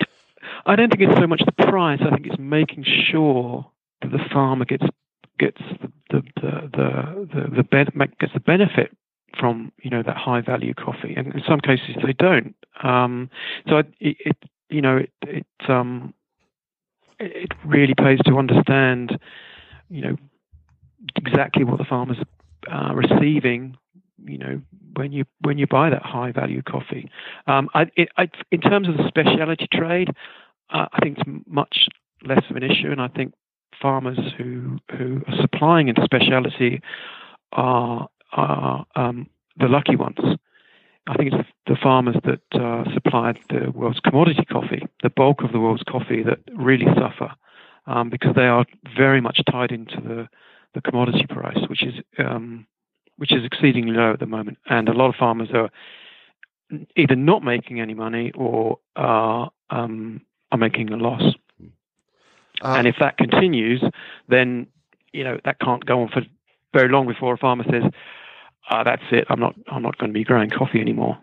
I 0.67 0.77
don't 0.77 0.91
think 0.91 1.03
it's 1.03 1.21
so 1.21 1.27
much 1.27 1.43
the 1.45 1.67
price. 1.67 2.01
I 2.01 2.11
think 2.11 2.27
it's 2.27 2.39
making 2.39 2.85
sure 2.85 3.67
that 4.01 4.13
the 4.13 4.25
farmer 4.33 4.65
gets 4.65 4.85
gets 5.39 5.61
the 6.11 6.23
the 6.41 6.71
the 6.73 7.29
the, 7.33 7.57
the 7.57 7.63
ben- 7.63 8.13
gets 8.21 8.33
the 8.33 8.41
benefit 8.41 8.97
from 9.39 9.73
you 9.83 9.91
know 9.91 10.03
that 10.03 10.17
high 10.17 10.41
value 10.41 10.75
coffee, 10.75 11.15
and 11.17 11.35
in 11.35 11.43
some 11.47 11.61
cases 11.61 11.97
they 12.05 12.13
don't. 12.13 12.55
Um, 12.83 13.31
so 13.69 13.79
it, 13.79 13.87
it, 14.01 14.37
you 14.71 14.81
know 14.81 14.99
it 14.99 15.11
it 15.23 15.47
um 15.69 16.15
it 17.19 17.53
really 17.65 17.95
pays 17.95 18.19
to 18.27 18.37
understand 18.37 19.19
you 19.89 20.03
know 20.03 20.17
exactly 21.17 21.65
what 21.65 21.79
the 21.79 21.85
farmers 21.85 22.19
are 22.69 22.95
receiving 22.97 23.77
you 24.25 24.39
know 24.39 24.61
when 24.97 25.13
you 25.13 25.25
when 25.41 25.59
you 25.59 25.67
buy 25.67 25.91
that 25.91 26.03
high 26.03 26.33
value 26.33 26.63
coffee. 26.63 27.11
Um, 27.47 27.69
I, 27.75 27.87
it, 27.97 28.09
I, 28.17 28.29
in 28.51 28.61
terms 28.61 28.89
of 28.89 28.97
the 28.97 29.09
specialty 29.09 29.67
trade, 29.73 30.11
uh, 30.71 30.87
I 30.93 30.99
think 31.01 31.19
it's 31.19 31.29
much 31.47 31.89
less 32.25 32.43
of 32.49 32.57
an 32.57 32.63
issue, 32.63 32.91
and 32.91 33.01
I 33.01 33.09
think 33.09 33.35
farmers 33.81 34.19
who 34.37 34.79
who 34.97 35.23
are 35.27 35.41
supplying 35.41 35.89
into 35.89 36.03
specialty 36.05 36.81
are 37.53 38.09
are 38.33 38.87
um, 38.97 39.29
the 39.57 39.69
lucky 39.69 39.97
ones. 39.97 40.19
I 41.07 41.15
think 41.17 41.33
it's 41.33 41.49
the 41.67 41.77
farmers 41.77 42.17
that 42.25 42.61
uh, 42.61 42.93
supply 42.95 43.35
the 43.51 43.71
world's 43.71 44.01
commodity 44.01 44.45
coffee, 44.47 44.87
the 45.03 45.11
bulk 45.11 45.43
of 45.43 45.53
the 45.53 45.61
world's 45.61 45.83
coffee, 45.83 46.23
that 46.23 46.39
really 46.55 46.87
suffer 46.99 47.31
um, 47.87 48.09
because 48.11 48.35
they 48.35 48.47
are 48.47 48.65
very 48.97 49.21
much 49.21 49.41
tied 49.51 49.71
into 49.71 50.01
the, 50.01 50.29
the 50.75 50.81
commodity 50.81 51.27
price, 51.29 51.59
which 51.69 51.83
is 51.83 51.95
um, 52.19 52.67
which 53.17 53.33
is 53.33 53.45
exceedingly 53.45 53.93
low 53.93 54.13
at 54.13 54.19
the 54.19 54.27
moment, 54.27 54.59
and 54.69 54.89
a 54.89 54.93
lot 54.93 55.09
of 55.09 55.15
farmers 55.15 55.51
are 55.55 55.71
either 56.97 57.15
not 57.15 57.45
making 57.45 57.81
any 57.81 57.95
money 57.95 58.33
or 58.35 58.79
are 58.97 59.51
um, 59.71 60.21
are 60.51 60.59
making 60.59 60.91
a 60.91 60.97
loss. 60.97 61.35
Uh, 62.65 62.75
and 62.79 62.87
if 62.87 62.97
that 63.01 63.17
continues, 63.19 63.83
then 64.29 64.67
you 65.13 65.23
know 65.23 65.39
that 65.45 65.59
can't 65.61 65.85
go 65.85 66.03
on 66.03 66.09
for 66.09 66.23
very 66.73 66.89
long 66.89 67.07
before 67.07 67.35
a 67.35 67.39
farmer 67.39 67.65
says, 67.71 67.85
uh, 68.71 68.83
"That's 68.85 69.03
it. 69.13 69.27
I'm 69.29 69.41
not. 69.41 69.55
I'm 69.69 69.83
not 69.83 69.99
going 69.99 70.11
to 70.11 70.15
be 70.15 70.25
growing 70.25 70.51
coffee 70.51 70.81
anymore." 70.81 71.19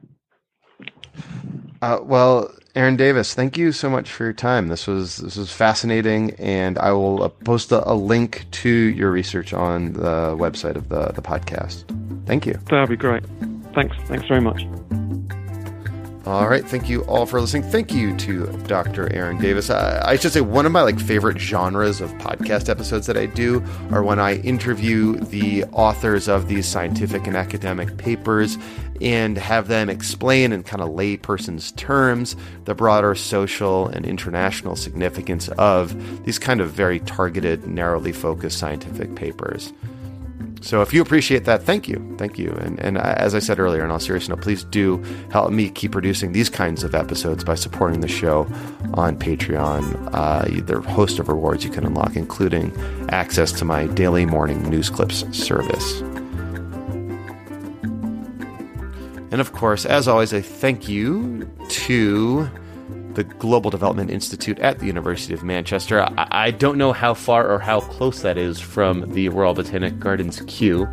Uh, 1.82 2.00
well, 2.04 2.52
Aaron 2.76 2.96
Davis, 2.96 3.34
thank 3.34 3.58
you 3.58 3.72
so 3.72 3.90
much 3.90 4.12
for 4.12 4.24
your 4.24 4.34
time. 4.34 4.68
This 4.68 4.88
was 4.88 5.18
this 5.18 5.36
was 5.36 5.52
fascinating, 5.52 6.32
and 6.36 6.78
I 6.78 6.92
will 6.92 7.24
uh, 7.24 7.30
post 7.30 7.72
a, 7.72 7.90
a, 7.90 7.96
link 7.96 8.46
to 8.52 8.70
your 8.70 9.12
research 9.12 9.52
on 9.52 9.94
the 9.94 10.36
website 10.38 10.76
of 10.76 10.90
the 10.90 11.08
the 11.08 11.22
podcast. 11.22 11.86
Thank 12.26 12.46
you. 12.46 12.54
That'd 12.70 12.90
be 12.90 12.96
great. 12.96 13.24
Thanks. 13.74 13.98
Thanks 14.08 14.28
very 14.28 14.42
much. 14.42 14.64
All 16.24 16.48
right, 16.48 16.64
thank 16.64 16.88
you 16.88 17.02
all 17.06 17.26
for 17.26 17.42
listening. 17.42 17.64
Thank 17.64 17.92
you 17.92 18.16
to 18.18 18.46
Dr. 18.68 19.12
Aaron 19.12 19.40
Davis. 19.40 19.72
I, 19.72 20.12
I, 20.12 20.18
should 20.18 20.32
say 20.32 20.42
one 20.42 20.68
of 20.68 20.72
my 20.72 20.84
like 20.84 21.00
favorite 21.00 21.40
genres 21.40 22.00
of 22.00 22.12
podcast 22.20 22.70
episodes 22.70 23.08
that 23.08 23.18
I 23.18 23.26
do 23.26 23.64
are 23.92 24.04
when 24.04 24.20
I 24.20 24.36
interview 24.36 25.16
the 25.16 25.64
authors 25.72 26.28
of 26.28 26.48
these 26.48 26.68
scientific 26.68 27.26
and 27.26 27.36
academic 27.36 27.98
papers 27.98 28.60
and 29.02 29.36
have 29.36 29.68
them 29.68 29.90
explain 29.90 30.54
in 30.54 30.62
kind 30.62 30.84
of 30.84 30.90
layperson's 30.90 31.72
terms 31.72 32.36
the 32.66 32.76
broader 32.76 33.16
social 33.16 33.88
and 33.88 34.06
international 34.06 34.76
significance 34.76 35.48
of 35.58 36.24
these 36.24 36.38
kind 36.38 36.62
of 36.62 36.70
very 36.70 37.00
targeted, 37.00 37.66
narrowly 37.66 38.12
focused 38.12 38.60
scientific 38.60 39.16
papers. 39.16 39.74
So 40.64 40.82
if 40.82 40.94
you 40.94 41.02
appreciate 41.02 41.46
that, 41.46 41.64
thank 41.64 41.90
you, 41.90 42.16
thank 42.18 42.38
you. 42.38 42.52
And 42.52 42.80
and 42.80 42.98
as 42.98 43.34
I 43.34 43.40
said 43.40 43.60
earlier, 43.60 43.84
in 43.84 43.90
all 43.90 44.00
seriousness, 44.00 44.40
please 44.42 44.64
do 44.64 45.04
help 45.32 45.52
me 45.52 45.72
keep 45.72 45.92
producing 45.92 46.34
these 46.34 46.50
kinds 46.50 46.84
of 46.84 46.94
episodes 46.94 47.44
by 47.44 47.56
supporting 47.56 48.02
the 48.02 48.08
show 48.08 48.42
on 48.94 49.18
Patreon. 49.18 50.10
Uh, 50.14 50.46
there 50.64 50.78
are 50.78 50.82
a 50.82 50.92
host 50.92 51.18
of 51.18 51.28
rewards 51.28 51.64
you 51.64 51.72
can 51.72 51.84
unlock, 51.84 52.16
including 52.16 52.72
access 53.10 53.52
to 53.54 53.66
my 53.66 53.88
daily 53.88 54.26
morning 54.26 54.62
news 54.70 54.90
clips 54.90 55.26
service. 55.36 56.02
And 59.32 59.42
of 59.42 59.54
course, 59.54 59.86
as 59.86 60.08
always, 60.08 60.32
a 60.32 60.42
thank 60.42 60.88
you 60.88 61.50
to 61.70 62.48
the 63.14 63.24
Global 63.24 63.70
Development 63.70 64.10
Institute 64.10 64.60
at 64.60 64.80
the 64.80 64.86
University 64.86 65.34
of 65.34 65.44
Manchester. 65.44 66.02
I, 66.02 66.28
I, 66.32 66.52
don't 66.52 66.78
know 66.78 66.94
how 66.94 67.14
far 67.14 67.50
or 67.50 67.60
how 67.60 67.82
close 67.82 68.22
that 68.22 68.38
is 68.38 68.60
from 68.60 69.12
the 69.12 69.30
Royal 69.30 69.54
Botanic 69.54 70.00
Gardens 70.00 70.42
Kew, 70.48 70.88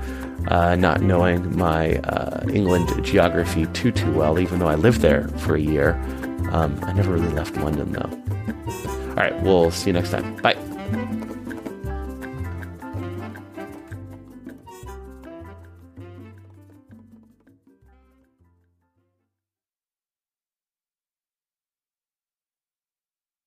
uh, 0.49 0.75
not 0.77 1.01
knowing 1.01 1.57
my 1.57 1.97
uh, 1.99 2.47
England 2.53 3.05
geography 3.05 3.67
too, 3.67 3.93
too 3.93 4.13
well, 4.13 4.39
even 4.39 4.59
though 4.59 4.69
I 4.69 4.75
lived 4.75 5.01
there 5.01 5.29
for 5.39 5.57
a 5.57 5.61
year. 5.61 5.95
Um, 6.53 6.79
I 6.83 6.93
never 6.93 7.13
really 7.13 7.33
left 7.35 7.57
London, 7.57 7.93
though. 7.93 8.11
All 9.11 9.15
right, 9.15 9.43
we'll 9.43 9.71
see 9.71 9.89
you 9.89 9.95
next 9.95 10.11
time. 10.11 10.37
Bye. 10.37 10.78